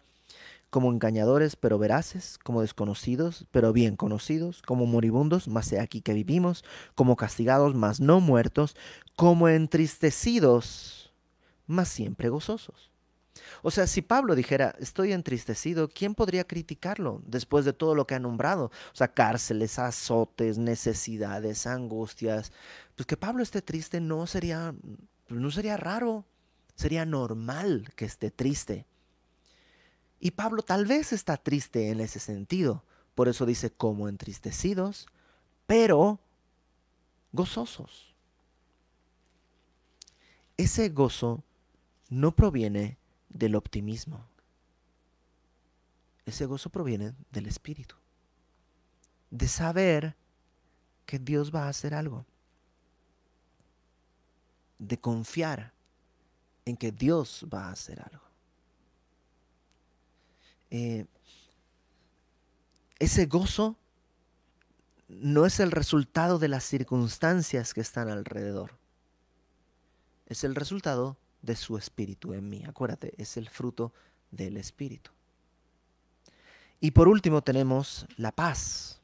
como 0.71 0.91
engañadores 0.91 1.55
pero 1.55 1.77
veraces, 1.77 2.39
como 2.43 2.61
desconocidos 2.61 3.45
pero 3.51 3.73
bien 3.73 3.95
conocidos, 3.95 4.63
como 4.63 4.87
moribundos, 4.87 5.47
mas 5.47 5.71
he 5.71 5.79
aquí 5.79 6.01
que 6.01 6.13
vivimos, 6.13 6.63
como 6.95 7.15
castigados, 7.15 7.75
mas 7.75 7.99
no 7.99 8.19
muertos, 8.19 8.75
como 9.15 9.47
entristecidos, 9.47 11.13
mas 11.67 11.89
siempre 11.89 12.29
gozosos 12.29 12.91
o 13.63 13.71
sea, 13.71 13.87
si 13.87 14.01
Pablo 14.01 14.35
dijera, 14.35 14.75
estoy 14.79 15.13
entristecido, 15.13 15.89
¿quién 15.89 16.15
podría 16.15 16.45
criticarlo 16.45 17.21
después 17.25 17.65
de 17.65 17.73
todo 17.73 17.95
lo 17.95 18.07
que 18.07 18.15
ha 18.15 18.19
nombrado? 18.19 18.65
O 18.65 18.95
sea, 18.95 19.13
cárceles, 19.13 19.79
azotes, 19.79 20.57
necesidades, 20.57 21.67
angustias. 21.67 22.51
Pues 22.95 23.05
que 23.05 23.17
Pablo 23.17 23.43
esté 23.43 23.61
triste 23.61 24.01
no 24.01 24.25
sería, 24.27 24.73
no 25.29 25.51
sería 25.51 25.77
raro, 25.77 26.25
sería 26.75 27.05
normal 27.05 27.91
que 27.95 28.05
esté 28.05 28.31
triste. 28.31 28.85
Y 30.23 30.31
Pablo 30.31 30.61
tal 30.61 30.85
vez 30.85 31.13
está 31.13 31.35
triste 31.35 31.89
en 31.89 31.99
ese 31.99 32.19
sentido. 32.19 32.83
Por 33.15 33.27
eso 33.27 33.43
dice 33.47 33.71
como 33.71 34.07
entristecidos, 34.07 35.07
pero 35.65 36.19
gozosos. 37.31 38.13
Ese 40.57 40.89
gozo 40.89 41.43
no 42.09 42.35
proviene 42.35 42.99
del 43.29 43.55
optimismo. 43.55 44.23
Ese 46.27 46.45
gozo 46.45 46.69
proviene 46.69 47.15
del 47.31 47.47
Espíritu. 47.47 47.95
De 49.31 49.47
saber 49.47 50.15
que 51.07 51.17
Dios 51.17 51.51
va 51.53 51.63
a 51.63 51.69
hacer 51.69 51.95
algo. 51.95 52.27
De 54.77 54.99
confiar 54.99 55.73
en 56.65 56.77
que 56.77 56.91
Dios 56.91 57.47
va 57.51 57.69
a 57.69 57.71
hacer 57.71 57.99
algo. 58.01 58.30
Eh, 60.71 61.05
ese 62.99 63.25
gozo 63.27 63.77
no 65.07 65.45
es 65.45 65.59
el 65.59 65.71
resultado 65.71 66.39
de 66.39 66.47
las 66.47 66.63
circunstancias 66.63 67.73
que 67.73 67.81
están 67.81 68.09
alrededor. 68.09 68.77
Es 70.25 70.43
el 70.43 70.55
resultado 70.55 71.17
de 71.41 71.55
su 71.55 71.77
espíritu 71.77 72.33
en 72.33 72.49
mí. 72.49 72.63
Acuérdate, 72.65 73.13
es 73.17 73.37
el 73.37 73.49
fruto 73.49 73.93
del 74.31 74.57
espíritu. 74.57 75.11
Y 76.79 76.91
por 76.91 77.07
último 77.07 77.41
tenemos 77.43 78.07
la 78.17 78.31
paz. 78.31 79.01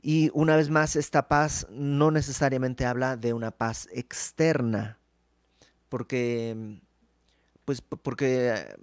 Y 0.00 0.30
una 0.34 0.56
vez 0.56 0.68
más, 0.68 0.96
esta 0.96 1.28
paz 1.28 1.66
no 1.70 2.10
necesariamente 2.10 2.84
habla 2.84 3.16
de 3.16 3.32
una 3.32 3.50
paz 3.50 3.88
externa, 3.90 4.98
porque, 5.88 6.82
pues, 7.64 7.80
porque 7.80 8.76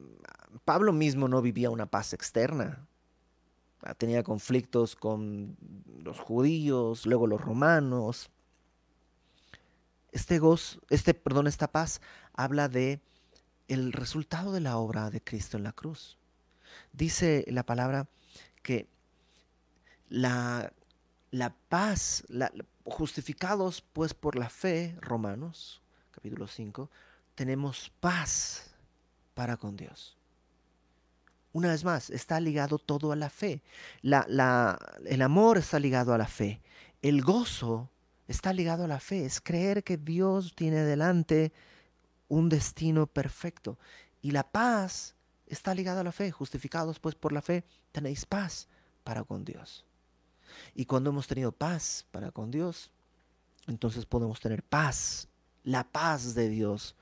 Pablo 0.66 0.94
mismo 0.94 1.28
no 1.28 1.42
vivía 1.42 1.70
una 1.70 1.86
paz 1.86 2.14
externa. 2.14 2.88
Tenía 3.98 4.24
conflictos 4.24 4.96
con 4.96 5.58
los 6.04 6.20
judíos, 6.20 7.06
luego 7.06 7.28
los 7.28 7.42
romanos. 7.42 8.30
Este 10.12 10.40
gozo, 10.40 10.80
este, 10.90 11.14
perdón, 11.14 11.48
esta 11.48 11.72
paz 11.72 12.02
habla 12.34 12.68
de 12.68 13.02
el 13.68 13.94
resultado 13.94 14.52
de 14.52 14.60
la 14.60 14.78
obra 14.78 15.10
de 15.10 15.22
Cristo 15.22 15.58
en 15.58 15.64
la 15.64 15.72
cruz. 15.72 16.18
Dice 16.94 17.46
la 17.48 17.66
palabra 17.66 18.08
que 18.62 18.88
la, 20.10 20.74
la 21.32 21.56
paz, 21.70 22.24
justificados 22.84 23.82
pues 23.82 24.14
por 24.14 24.36
la 24.36 24.50
fe, 24.50 24.96
Romanos 25.00 25.82
capítulo 26.12 26.46
5, 26.46 26.90
tenemos 27.34 27.92
paz 28.00 28.71
para 29.34 29.58
con 29.58 29.76
Dios. 29.76 30.18
Una 31.54 31.70
vez 31.70 31.84
más, 31.84 32.10
está 32.10 32.40
ligado 32.40 32.80
todo 32.80 33.12
a 33.12 33.16
la 33.16 33.30
fe. 33.30 33.62
El 34.02 35.22
amor 35.22 35.58
está 35.58 35.80
ligado 35.80 36.14
a 36.14 36.18
la 36.18 36.28
fe. 36.28 36.62
El 37.02 37.22
gozo 37.22 37.90
está 38.28 38.54
ligado 38.54 38.86
a 38.86 38.88
la 38.88 39.00
fe. 39.00 39.26
Es 39.26 39.42
creer 39.42 39.84
que 39.84 39.98
Dios 39.98 40.54
tiene 40.56 40.84
delante 40.84 41.52
un 42.30 42.48
destino 42.48 43.06
perfecto. 43.06 43.78
Y 44.22 44.32
la 44.32 44.44
paz 44.44 45.16
está 45.48 45.76
ligada 45.76 46.02
a 46.02 46.06
la 46.06 46.14
fe. 46.14 46.32
Justificados 46.32 47.00
pues 47.00 47.16
por 47.16 47.34
la 47.34 47.42
fe, 47.42 47.66
tenéis 47.92 48.26
paz 48.26 48.70
para 49.04 49.24
con 49.24 49.44
Dios. 49.44 49.86
Y 50.74 50.86
cuando 50.86 51.10
hemos 51.10 51.28
tenido 51.28 51.52
paz 51.52 52.06
para 52.12 52.32
con 52.32 52.50
Dios, 52.50 52.92
entonces 53.68 54.06
podemos 54.06 54.40
tener 54.40 54.64
paz, 54.64 55.28
la 55.64 55.84
paz 55.84 56.34
de 56.34 56.50
Dios 56.50 56.96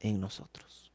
en 0.00 0.20
nosotros. 0.20 0.85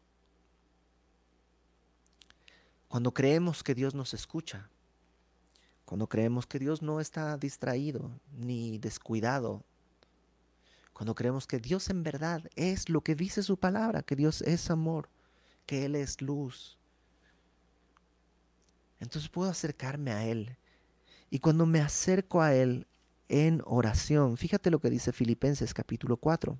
Cuando 2.91 3.13
creemos 3.13 3.63
que 3.63 3.73
Dios 3.73 3.95
nos 3.95 4.13
escucha, 4.13 4.67
cuando 5.85 6.07
creemos 6.07 6.45
que 6.45 6.59
Dios 6.59 6.81
no 6.81 6.99
está 6.99 7.37
distraído 7.37 8.11
ni 8.37 8.79
descuidado, 8.79 9.63
cuando 10.91 11.15
creemos 11.15 11.47
que 11.47 11.59
Dios 11.59 11.89
en 11.89 12.03
verdad 12.03 12.49
es 12.57 12.89
lo 12.89 12.99
que 12.99 13.15
dice 13.15 13.43
su 13.43 13.55
palabra, 13.55 14.03
que 14.03 14.17
Dios 14.17 14.41
es 14.41 14.69
amor, 14.69 15.07
que 15.65 15.85
Él 15.85 15.95
es 15.95 16.21
luz, 16.21 16.77
entonces 18.99 19.29
puedo 19.29 19.49
acercarme 19.49 20.11
a 20.11 20.25
Él. 20.25 20.57
Y 21.29 21.39
cuando 21.39 21.65
me 21.65 21.79
acerco 21.79 22.41
a 22.41 22.53
Él 22.53 22.87
en 23.29 23.61
oración, 23.63 24.35
fíjate 24.35 24.69
lo 24.69 24.81
que 24.81 24.89
dice 24.89 25.13
Filipenses 25.13 25.73
capítulo 25.73 26.17
4. 26.17 26.59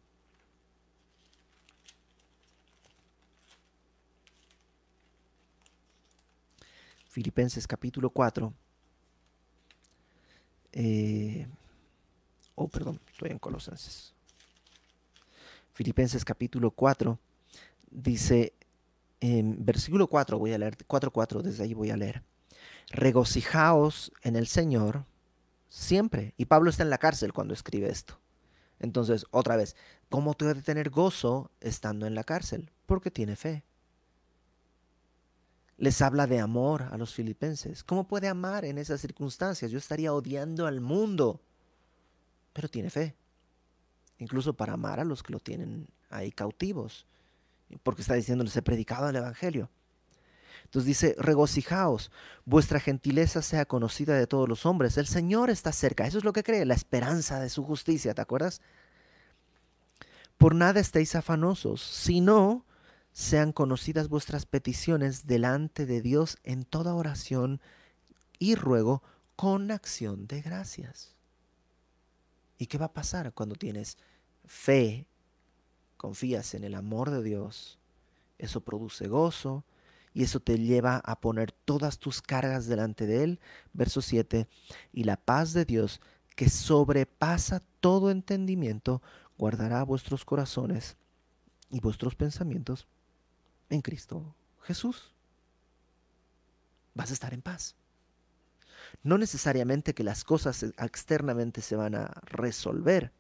Filipenses 7.12 7.68
capítulo 7.68 8.10
4. 8.10 8.54
Eh, 10.72 11.46
oh, 12.56 12.70
perdón, 12.70 13.02
estoy 13.12 13.32
en 13.32 13.38
Colosenses. 13.38 14.14
Filipenses 15.74 16.24
capítulo 16.24 16.72
4 16.72 17.20
dice, 17.90 18.54
en 19.20 19.66
versículo 19.66 20.08
4 20.08 20.40
voy 20.40 20.54
a 20.54 20.58
leer, 20.58 20.78
4.4, 20.88 21.42
desde 21.42 21.66
ahí 21.66 21.74
voy 21.74 21.90
a 21.90 21.98
leer. 21.98 22.24
Regocijaos 22.92 24.14
en 24.24 24.38
el 24.38 24.48
Señor 24.48 25.04
siempre. 25.68 26.34
Y 26.38 26.46
Pablo 26.46 26.70
está 26.70 26.84
en 26.84 26.90
la 26.90 26.98
cárcel 26.98 27.34
cuando 27.34 27.54
escribe 27.54 27.90
esto. 27.90 28.22
Entonces, 28.80 29.26
otra 29.32 29.58
vez, 29.58 29.76
¿cómo 30.08 30.34
puede 30.34 30.62
tener 30.62 30.90
gozo 30.90 31.52
estando 31.60 32.08
en 32.08 32.16
la 32.16 32.24
cárcel? 32.24 32.72
Porque 32.86 33.12
tiene 33.12 33.36
fe 33.36 33.66
les 35.82 36.00
habla 36.04 36.28
de 36.28 36.40
amor 36.40 36.84
a 36.92 36.98
los 36.98 37.12
filipenses. 37.12 37.84
¿Cómo 37.84 38.04
puede 38.08 38.28
amar 38.28 38.66
en 38.66 38.78
esas 38.78 39.02
circunstancias? 39.02 39.72
Yo 39.72 39.80
estaría 39.80 40.14
odiando 40.14 40.68
al 40.68 40.80
mundo, 40.80 41.42
pero 42.54 42.70
tiene 42.70 42.92
fe, 42.92 43.16
incluso 44.20 44.54
para 44.54 44.74
amar 44.74 45.00
a 45.00 45.04
los 45.04 45.24
que 45.24 45.34
lo 45.34 45.40
tienen 45.40 45.88
ahí 46.12 46.32
cautivos, 46.32 47.08
porque 47.82 48.04
está 48.04 48.14
diciéndoles, 48.14 48.56
he 48.56 48.62
predicado 48.62 49.10
el 49.10 49.16
Evangelio. 49.16 49.72
Entonces 50.66 50.86
dice, 50.86 51.16
regocijaos, 51.18 52.12
vuestra 52.46 52.80
gentileza 52.80 53.42
sea 53.42 53.66
conocida 53.66 54.14
de 54.14 54.28
todos 54.28 54.48
los 54.48 54.68
hombres, 54.68 54.98
el 54.98 55.08
Señor 55.08 55.50
está 55.50 55.72
cerca, 55.72 56.06
eso 56.06 56.20
es 56.20 56.24
lo 56.24 56.32
que 56.32 56.44
cree, 56.44 56.64
la 56.64 56.76
esperanza 56.76 57.40
de 57.40 57.50
su 57.50 57.64
justicia, 57.64 58.14
¿te 58.14 58.22
acuerdas? 58.22 58.62
Por 60.38 60.54
nada 60.54 60.80
estéis 60.80 61.16
afanosos, 61.16 61.82
sino 61.82 62.68
sean 63.14 63.52
conocidas 63.52 64.08
vuestras 64.08 64.46
peticiones 64.46 65.28
delante 65.28 65.86
de 65.86 66.02
Dios 66.02 66.38
en 66.44 66.64
toda 66.64 66.96
oración 66.96 67.62
y 68.40 68.56
ruego 68.56 69.04
con 69.36 69.72
acción 69.72 70.28
de 70.28 70.42
gracias. 70.42 71.16
¿Y 72.58 72.68
qué 72.68 72.78
va 72.78 72.86
a 72.86 72.94
pasar 72.94 73.34
cuando 73.34 73.56
tienes 73.56 73.98
fe, 74.46 75.08
confías 75.98 76.54
en 76.54 76.64
el 76.64 76.76
amor 76.76 77.10
de 77.10 77.24
Dios? 77.24 77.80
Eso 78.38 78.62
produce 78.62 79.08
gozo 79.08 79.66
y 80.14 80.24
eso 80.24 80.40
te 80.40 80.58
lleva 80.58 80.98
a 80.98 81.20
poner 81.20 81.52
todas 81.52 82.00
tus 82.00 82.22
cargas 82.22 82.68
delante 82.68 83.06
de 83.06 83.24
Él. 83.24 83.40
Verso 83.74 84.02
7, 84.02 84.48
y 84.94 85.04
la 85.04 85.18
paz 85.18 85.54
de 85.54 85.66
Dios, 85.66 86.02
que 86.36 86.50
sobrepasa 86.50 87.62
todo 87.80 88.10
entendimiento, 88.10 89.02
guardará 89.38 89.84
vuestros 89.84 90.24
corazones 90.24 90.98
y 91.70 91.80
vuestros 91.80 92.16
pensamientos 92.16 92.88
en 93.72 93.82
Cristo 93.82 94.36
Jesús. 94.62 95.12
Vas 96.94 97.10
a 97.10 97.14
estar 97.14 97.34
en 97.34 97.42
paz. 97.42 97.76
No 99.04 99.18
necesariamente 99.18 99.94
que 99.94 100.04
las 100.04 100.24
cosas 100.24 100.64
externamente 100.64 101.62
se 101.62 101.76
van 101.76 101.96
a 101.96 102.08
resolver, 102.26 103.12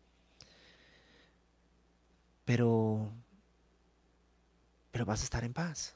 pero, 2.45 3.11
pero 4.91 5.05
vas 5.05 5.21
a 5.21 5.23
estar 5.23 5.43
en 5.43 5.53
paz. 5.53 5.95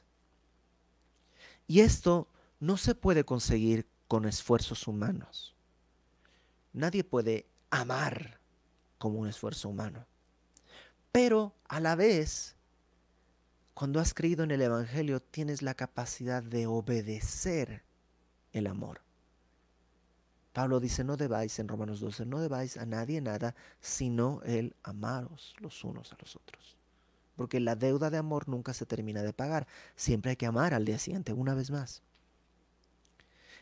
Y 1.68 1.80
esto 1.80 2.28
no 2.58 2.76
se 2.76 2.94
puede 2.94 3.24
conseguir 3.24 3.86
con 4.08 4.24
esfuerzos 4.24 4.86
humanos. 4.88 5.54
Nadie 6.72 7.04
puede 7.04 7.46
amar 7.70 8.40
como 8.98 9.18
un 9.18 9.28
esfuerzo 9.28 9.68
humano. 9.68 10.06
Pero 11.12 11.54
a 11.68 11.80
la 11.80 11.96
vez 11.96 12.55
cuando 13.76 14.00
has 14.00 14.14
creído 14.14 14.42
en 14.42 14.50
el 14.52 14.62
Evangelio, 14.62 15.20
tienes 15.20 15.60
la 15.60 15.74
capacidad 15.74 16.42
de 16.42 16.66
obedecer 16.66 17.82
el 18.54 18.68
amor. 18.68 19.02
Pablo 20.54 20.80
dice, 20.80 21.04
no 21.04 21.18
debáis 21.18 21.58
en 21.58 21.68
Romanos 21.68 22.00
12, 22.00 22.24
no 22.24 22.40
debáis 22.40 22.78
a 22.78 22.86
nadie 22.86 23.20
nada, 23.20 23.54
sino 23.82 24.40
el 24.44 24.74
amaros 24.82 25.54
los 25.60 25.84
unos 25.84 26.10
a 26.14 26.16
los 26.18 26.36
otros. 26.36 26.78
Porque 27.36 27.60
la 27.60 27.76
deuda 27.76 28.08
de 28.08 28.16
amor 28.16 28.48
nunca 28.48 28.72
se 28.72 28.86
termina 28.86 29.22
de 29.22 29.34
pagar. 29.34 29.66
Siempre 29.94 30.30
hay 30.30 30.36
que 30.36 30.46
amar 30.46 30.72
al 30.72 30.86
día 30.86 30.98
siguiente, 30.98 31.34
una 31.34 31.52
vez 31.52 31.70
más. 31.70 32.00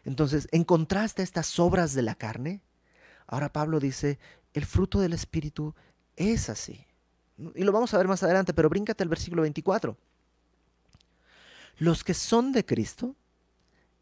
Entonces, 0.05 0.47
en 0.53 0.62
contraste 0.62 1.23
a 1.23 1.25
estas 1.25 1.59
obras 1.59 1.93
de 1.93 2.03
la 2.03 2.15
carne, 2.15 2.61
ahora 3.27 3.53
Pablo 3.53 3.81
dice, 3.81 4.21
el 4.53 4.65
fruto 4.65 5.01
del 5.01 5.12
Espíritu 5.12 5.75
es 6.15 6.49
así. 6.49 6.87
Y 7.55 7.64
lo 7.64 7.72
vamos 7.72 7.93
a 7.95 7.99
ver 7.99 8.09
más 8.09 8.22
adelante, 8.22 8.55
pero 8.55 8.68
bríncate 8.68 9.03
el 9.03 9.09
versículo 9.09 9.43
24. 9.43 9.97
Los 11.78 12.05
que 12.05 12.14
son 12.14 12.53
de 12.53 12.64
Cristo 12.64 13.16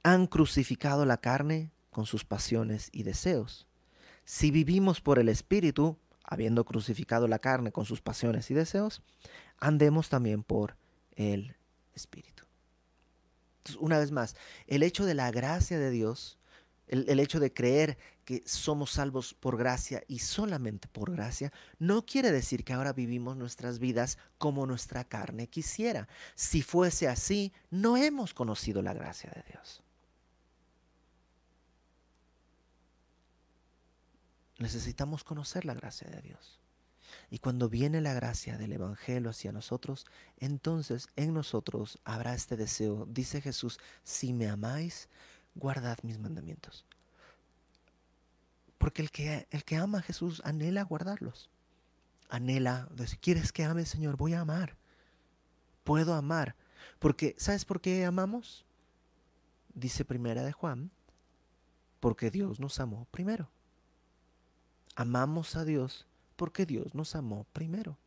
han 0.02 0.26
crucificado 0.26 1.06
la 1.06 1.16
carne 1.16 1.70
con 1.90 2.06
sus 2.06 2.24
pasiones 2.24 2.90
y 2.92 3.02
deseos. 3.02 3.66
Si 4.24 4.50
vivimos 4.50 5.00
por 5.00 5.18
el 5.18 5.28
Espíritu, 5.28 5.96
habiendo 6.24 6.64
crucificado 6.64 7.28
la 7.28 7.38
carne 7.38 7.72
con 7.72 7.84
sus 7.84 8.00
pasiones 8.00 8.50
y 8.50 8.54
deseos, 8.54 9.02
andemos 9.58 10.08
también 10.08 10.42
por 10.42 10.76
el 11.16 11.56
Espíritu. 11.94 12.44
Entonces, 13.58 13.80
una 13.80 13.98
vez 13.98 14.10
más, 14.10 14.36
el 14.66 14.82
hecho 14.82 15.04
de 15.04 15.14
la 15.14 15.30
gracia 15.30 15.78
de 15.78 15.90
Dios 15.90 16.38
El, 16.88 17.20
hecho 17.20 17.40
de 17.40 17.54
creer 17.54 17.96
que 18.24 18.42
somos 18.44 18.90
salvos 18.92 19.32
por 19.34 19.56
gracia 19.56 20.04
y 20.08 20.18
solamente 20.18 20.88
por 20.88 21.10
gracia, 21.10 21.52
no 21.78 22.04
quiere 22.04 22.30
decir 22.30 22.64
que 22.64 22.74
ahora 22.74 22.92
vivimos 22.92 23.36
nuestras 23.36 23.78
vidas 23.78 24.18
como 24.36 24.66
nuestra 24.66 25.04
carne 25.04 25.48
quisiera. 25.48 26.06
Si 26.34 26.60
fuese 26.60 27.08
así, 27.08 27.52
no 27.70 27.96
hemos 27.96 28.34
conocido 28.34 28.82
la 28.82 28.92
gracia 28.92 29.30
de 29.34 29.42
Dios. 29.50 29.82
Necesitamos 34.58 35.24
conocer 35.24 35.64
la 35.64 35.74
gracia 35.74 36.08
de 36.10 36.20
Dios. 36.20 36.60
Y 37.30 37.38
cuando 37.38 37.68
viene 37.68 38.00
la 38.00 38.14
gracia 38.14 38.58
del 38.58 38.72
Evangelio 38.72 39.30
hacia 39.30 39.52
nosotros, 39.52 40.06
entonces 40.38 41.08
en 41.16 41.34
nosotros 41.34 41.98
habrá 42.04 42.34
este 42.34 42.56
deseo. 42.56 43.06
Dice 43.08 43.40
Jesús, 43.40 43.78
si 44.04 44.32
me 44.32 44.48
amáis, 44.48 45.08
guardad 45.54 45.98
mis 46.02 46.18
mandamientos. 46.18 46.84
Porque 48.78 49.02
el 49.02 49.10
que, 49.10 49.46
el 49.50 49.64
que 49.64 49.76
ama 49.76 49.98
a 49.98 50.02
Jesús 50.02 50.42
anhela 50.44 50.82
guardarlos. 50.82 51.50
Anhela, 52.28 52.88
si 53.06 53.16
quieres 53.16 53.52
que 53.52 53.64
ame, 53.64 53.84
Señor, 53.84 54.16
voy 54.16 54.34
a 54.34 54.40
amar. 54.40 54.76
Puedo 55.84 56.14
amar. 56.14 56.56
Porque, 56.98 57.34
¿sabes 57.38 57.64
por 57.64 57.80
qué 57.80 58.04
amamos? 58.04 58.64
Dice 59.74 60.04
primera 60.04 60.42
de 60.42 60.52
Juan, 60.52 60.90
porque 62.00 62.30
Dios 62.30 62.60
nos 62.60 62.80
amó 62.80 63.06
primero. 63.10 63.48
Amamos 64.96 65.56
a 65.56 65.64
Dios 65.64 66.06
porque 66.36 66.66
Dios 66.66 66.94
nos 66.94 67.14
amó 67.14 67.46
primero. 67.52 67.98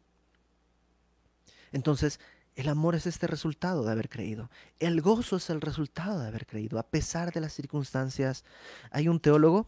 Entonces, 1.71 2.19
el 2.55 2.69
amor 2.69 2.95
es 2.95 3.05
este 3.05 3.27
resultado 3.27 3.83
de 3.83 3.91
haber 3.91 4.09
creído. 4.09 4.49
El 4.79 5.01
gozo 5.01 5.35
es 5.35 5.49
el 5.49 5.59
resultado 5.59 6.19
de 6.19 6.27
haber 6.27 6.45
creído, 6.45 6.79
a 6.79 6.87
pesar 6.87 7.33
de 7.33 7.41
las 7.41 7.53
circunstancias. 7.53 8.45
Hay 8.91 9.09
un 9.09 9.19
teólogo 9.19 9.67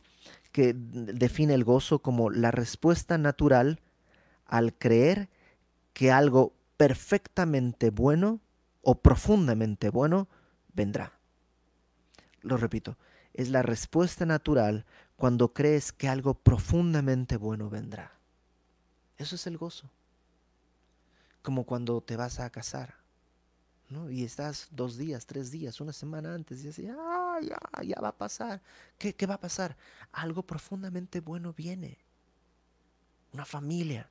que 0.53 0.73
define 0.73 1.53
el 1.53 1.65
gozo 1.65 1.99
como 1.99 2.29
la 2.29 2.51
respuesta 2.51 3.17
natural 3.17 3.81
al 4.45 4.73
creer 4.73 5.29
que 5.93 6.11
algo 6.11 6.53
perfectamente 6.77 7.89
bueno 7.89 8.39
o 8.81 9.01
profundamente 9.01 9.89
bueno 9.89 10.29
vendrá. 10.73 11.19
Lo 12.41 12.55
repito, 12.55 12.97
es 13.33 13.49
la 13.49 13.63
respuesta 13.63 14.25
natural 14.25 14.85
cuando 15.17 15.53
crees 15.53 15.91
que 15.91 16.07
algo 16.07 16.35
profundamente 16.35 17.35
bueno 17.35 17.69
vendrá. 17.69 18.13
Eso 19.17 19.35
es 19.35 19.45
el 19.47 19.57
gozo 19.57 19.89
como 21.41 21.65
cuando 21.65 22.01
te 22.01 22.15
vas 22.15 22.39
a 22.39 22.49
casar, 22.49 22.95
¿no? 23.89 24.09
Y 24.09 24.23
estás 24.23 24.67
dos 24.71 24.97
días, 24.97 25.25
tres 25.25 25.51
días, 25.51 25.79
una 25.79 25.93
semana 25.93 26.33
antes 26.33 26.63
y 26.63 26.69
así, 26.69 26.87
ah, 26.89 27.39
ya, 27.41 27.57
ya 27.83 28.01
va 28.01 28.09
a 28.09 28.17
pasar. 28.17 28.61
¿Qué, 28.97 29.13
¿Qué 29.15 29.25
va 29.25 29.35
a 29.35 29.39
pasar? 29.39 29.77
Algo 30.11 30.43
profundamente 30.43 31.19
bueno 31.19 31.53
viene. 31.53 31.97
Una 33.33 33.45
familia. 33.45 34.09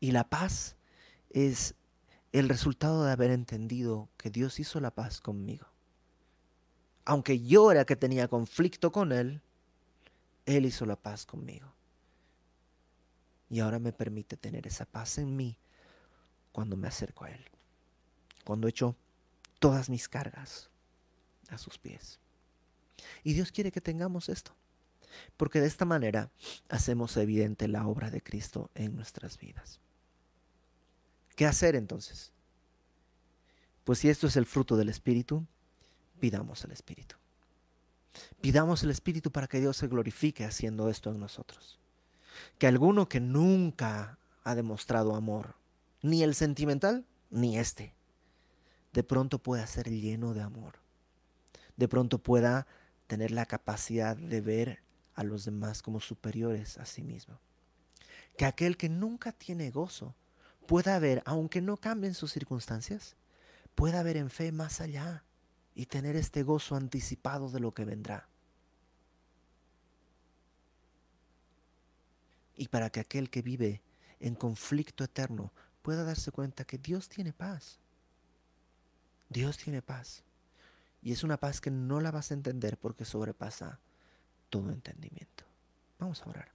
Y 0.00 0.12
la 0.12 0.28
paz 0.28 0.76
es 1.30 1.74
el 2.32 2.48
resultado 2.48 3.04
de 3.04 3.12
haber 3.12 3.30
entendido 3.30 4.08
que 4.16 4.30
Dios 4.30 4.60
hizo 4.60 4.80
la 4.80 4.94
paz 4.94 5.20
conmigo. 5.20 5.66
Aunque 7.04 7.40
yo 7.40 7.72
era 7.72 7.84
que 7.84 7.96
tenía 7.96 8.28
conflicto 8.28 8.92
con 8.92 9.12
Él, 9.12 9.42
Él 10.46 10.64
hizo 10.64 10.86
la 10.86 10.96
paz 10.96 11.26
conmigo. 11.26 11.72
Y 13.50 13.58
ahora 13.58 13.80
me 13.80 13.92
permite 13.92 14.36
tener 14.36 14.66
esa 14.68 14.86
paz 14.86 15.18
en 15.18 15.36
mí 15.36 15.58
cuando 16.52 16.76
me 16.76 16.86
acerco 16.86 17.24
a 17.24 17.30
Él. 17.30 17.44
Cuando 18.44 18.68
echo 18.68 18.96
todas 19.58 19.90
mis 19.90 20.08
cargas 20.08 20.70
a 21.48 21.58
sus 21.58 21.76
pies. 21.76 22.20
Y 23.24 23.34
Dios 23.34 23.50
quiere 23.50 23.72
que 23.72 23.80
tengamos 23.80 24.28
esto. 24.28 24.54
Porque 25.36 25.60
de 25.60 25.66
esta 25.66 25.84
manera 25.84 26.30
hacemos 26.68 27.16
evidente 27.16 27.66
la 27.66 27.86
obra 27.88 28.10
de 28.10 28.22
Cristo 28.22 28.70
en 28.76 28.94
nuestras 28.94 29.36
vidas. 29.36 29.80
¿Qué 31.34 31.44
hacer 31.44 31.74
entonces? 31.74 32.32
Pues 33.82 33.98
si 33.98 34.08
esto 34.08 34.28
es 34.28 34.36
el 34.36 34.46
fruto 34.46 34.76
del 34.76 34.88
Espíritu, 34.88 35.44
pidamos 36.20 36.64
el 36.64 36.70
Espíritu. 36.70 37.16
Pidamos 38.40 38.84
el 38.84 38.90
Espíritu 38.90 39.32
para 39.32 39.48
que 39.48 39.58
Dios 39.58 39.76
se 39.76 39.88
glorifique 39.88 40.44
haciendo 40.44 40.88
esto 40.88 41.10
en 41.10 41.18
nosotros 41.18 41.80
que 42.58 42.66
alguno 42.66 43.08
que 43.08 43.20
nunca 43.20 44.18
ha 44.44 44.54
demostrado 44.54 45.14
amor, 45.14 45.54
ni 46.02 46.22
el 46.22 46.34
sentimental, 46.34 47.06
ni 47.30 47.58
este, 47.58 47.94
de 48.92 49.04
pronto 49.04 49.38
pueda 49.38 49.66
ser 49.66 49.88
lleno 49.88 50.34
de 50.34 50.42
amor. 50.42 50.78
De 51.76 51.88
pronto 51.88 52.18
pueda 52.18 52.66
tener 53.06 53.30
la 53.30 53.46
capacidad 53.46 54.16
de 54.16 54.40
ver 54.40 54.82
a 55.14 55.24
los 55.24 55.44
demás 55.44 55.82
como 55.82 56.00
superiores 56.00 56.78
a 56.78 56.86
sí 56.86 57.02
mismo. 57.02 57.38
Que 58.36 58.44
aquel 58.44 58.76
que 58.76 58.88
nunca 58.88 59.32
tiene 59.32 59.70
gozo 59.70 60.14
pueda 60.66 60.98
ver, 60.98 61.22
aunque 61.26 61.60
no 61.60 61.76
cambien 61.76 62.14
sus 62.14 62.32
circunstancias, 62.32 63.16
pueda 63.74 64.02
ver 64.02 64.16
en 64.16 64.30
fe 64.30 64.52
más 64.52 64.80
allá 64.80 65.24
y 65.74 65.86
tener 65.86 66.16
este 66.16 66.42
gozo 66.42 66.76
anticipado 66.76 67.50
de 67.50 67.60
lo 67.60 67.72
que 67.72 67.84
vendrá. 67.84 68.28
Y 72.60 72.68
para 72.68 72.90
que 72.90 73.00
aquel 73.00 73.30
que 73.30 73.40
vive 73.40 73.80
en 74.20 74.34
conflicto 74.34 75.02
eterno 75.02 75.50
pueda 75.80 76.04
darse 76.04 76.30
cuenta 76.30 76.66
que 76.66 76.76
Dios 76.76 77.08
tiene 77.08 77.32
paz. 77.32 77.78
Dios 79.30 79.56
tiene 79.56 79.80
paz. 79.80 80.22
Y 81.00 81.12
es 81.12 81.24
una 81.24 81.38
paz 81.38 81.62
que 81.62 81.70
no 81.70 82.02
la 82.02 82.10
vas 82.10 82.30
a 82.30 82.34
entender 82.34 82.76
porque 82.76 83.06
sobrepasa 83.06 83.80
todo 84.50 84.72
entendimiento. 84.72 85.44
Vamos 85.98 86.20
a 86.20 86.28
orar. 86.28 86.52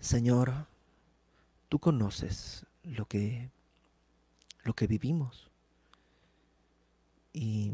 Señor, 0.00 0.66
tú 1.70 1.78
conoces 1.78 2.66
lo 2.82 3.06
que 3.06 3.50
lo 4.64 4.74
que 4.74 4.86
vivimos. 4.86 5.50
Y 7.32 7.72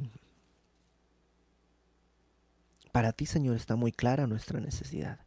para 2.93 3.13
ti, 3.13 3.27
Señor, 3.27 3.57
está 3.57 3.75
muy 3.75 3.91
clara 3.91 4.29
nuestra 4.29 4.61
necesidad 4.61 5.27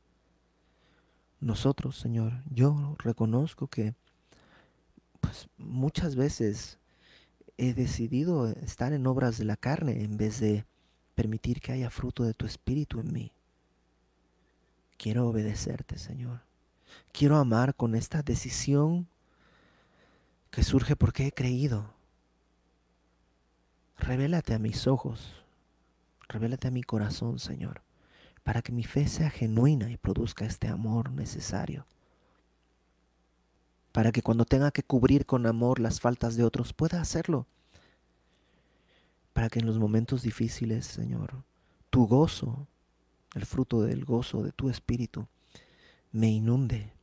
nosotros, 1.41 1.97
Señor, 1.97 2.43
yo 2.49 2.95
reconozco 2.99 3.67
que 3.67 3.95
pues, 5.19 5.49
muchas 5.57 6.15
veces 6.15 6.77
he 7.57 7.73
decidido 7.73 8.47
estar 8.47 8.93
en 8.93 9.07
obras 9.07 9.39
de 9.39 9.45
la 9.45 9.57
carne 9.57 10.03
en 10.03 10.17
vez 10.17 10.39
de 10.39 10.65
permitir 11.15 11.59
que 11.59 11.71
haya 11.71 11.89
fruto 11.89 12.23
de 12.23 12.35
tu 12.35 12.45
espíritu 12.45 12.99
en 12.99 13.11
mí. 13.11 13.31
Quiero 14.97 15.27
obedecerte, 15.27 15.97
Señor. 15.97 16.41
Quiero 17.11 17.37
amar 17.37 17.75
con 17.75 17.95
esta 17.95 18.21
decisión 18.21 19.07
que 20.51 20.63
surge 20.63 20.95
porque 20.95 21.25
he 21.25 21.31
creído. 21.31 21.91
Revélate 23.97 24.53
a 24.53 24.59
mis 24.59 24.85
ojos, 24.87 25.43
revélate 26.27 26.67
a 26.67 26.71
mi 26.71 26.83
corazón, 26.83 27.39
Señor 27.39 27.81
para 28.43 28.61
que 28.61 28.71
mi 28.71 28.83
fe 28.83 29.07
sea 29.07 29.29
genuina 29.29 29.91
y 29.91 29.97
produzca 29.97 30.45
este 30.45 30.67
amor 30.67 31.11
necesario. 31.11 31.85
Para 33.91 34.11
que 34.11 34.21
cuando 34.21 34.45
tenga 34.45 34.71
que 34.71 34.83
cubrir 34.83 35.25
con 35.25 35.45
amor 35.45 35.79
las 35.79 35.99
faltas 35.99 36.35
de 36.35 36.43
otros 36.43 36.73
pueda 36.73 37.01
hacerlo. 37.01 37.45
Para 39.33 39.49
que 39.49 39.59
en 39.59 39.65
los 39.65 39.77
momentos 39.77 40.23
difíciles, 40.23 40.85
Señor, 40.85 41.43
tu 41.89 42.07
gozo, 42.07 42.67
el 43.35 43.45
fruto 43.45 43.81
del 43.81 44.05
gozo 44.05 44.43
de 44.43 44.51
tu 44.51 44.69
espíritu, 44.69 45.27
me 46.11 46.29
inunde. 46.29 46.93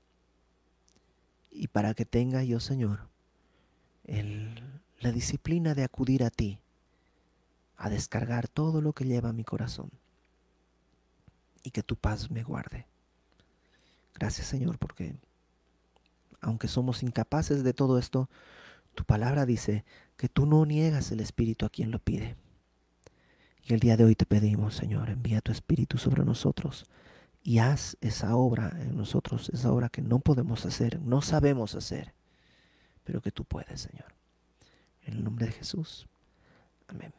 Y 1.51 1.69
para 1.69 1.95
que 1.95 2.05
tenga 2.05 2.43
yo, 2.43 2.61
Señor, 2.61 3.09
la 4.05 5.13
disciplina 5.13 5.75
de 5.75 5.85
acudir 5.85 6.25
a 6.25 6.31
ti, 6.31 6.59
a 7.77 7.91
descargar 7.91 8.49
todo 8.49 8.81
lo 8.81 8.93
que 8.93 9.05
lleva 9.05 9.33
mi 9.33 9.45
corazón 9.45 9.91
y 11.69 11.71
que 11.71 11.83
tu 11.83 11.97
paz 11.97 12.31
me 12.31 12.43
guarde. 12.43 12.87
Gracias 14.15 14.47
Señor 14.47 14.79
porque 14.79 15.17
aunque 16.41 16.67
somos 16.67 17.03
incapaces 17.03 17.63
de 17.63 17.75
todo 17.75 17.99
esto, 17.99 18.31
tu 18.95 19.05
palabra 19.05 19.45
dice 19.45 19.85
que 20.17 20.31
tú 20.31 20.47
no 20.47 20.65
niegas 20.65 21.13
el 21.13 21.21
Espíritu 21.21 21.67
a 21.67 21.69
quien 21.69 21.91
lo 21.91 21.99
pide. 21.99 22.37
Y 23.65 23.75
el 23.75 23.81
día 23.81 23.99
de 23.99 24.05
hoy 24.05 24.15
te 24.15 24.25
pedimos, 24.25 24.77
Señor, 24.77 25.11
envía 25.11 25.43
tu 25.43 25.53
Espíritu 25.53 25.99
sobre 25.99 26.25
nosotros 26.25 26.87
y 27.43 27.59
haz 27.59 27.99
esa 28.01 28.35
obra 28.35 28.73
en 28.81 28.97
nosotros, 28.97 29.51
esa 29.51 29.71
obra 29.71 29.91
que 29.91 30.01
no 30.01 30.21
podemos 30.21 30.65
hacer, 30.65 31.01
no 31.03 31.21
sabemos 31.21 31.75
hacer, 31.75 32.15
pero 33.05 33.21
que 33.21 33.31
tú 33.31 33.45
puedes, 33.45 33.83
Señor. 33.83 34.15
En 35.03 35.15
el 35.15 35.25
nombre 35.25 35.47
de 35.47 35.53
Jesús. 35.53 36.07
Amén. 36.87 37.13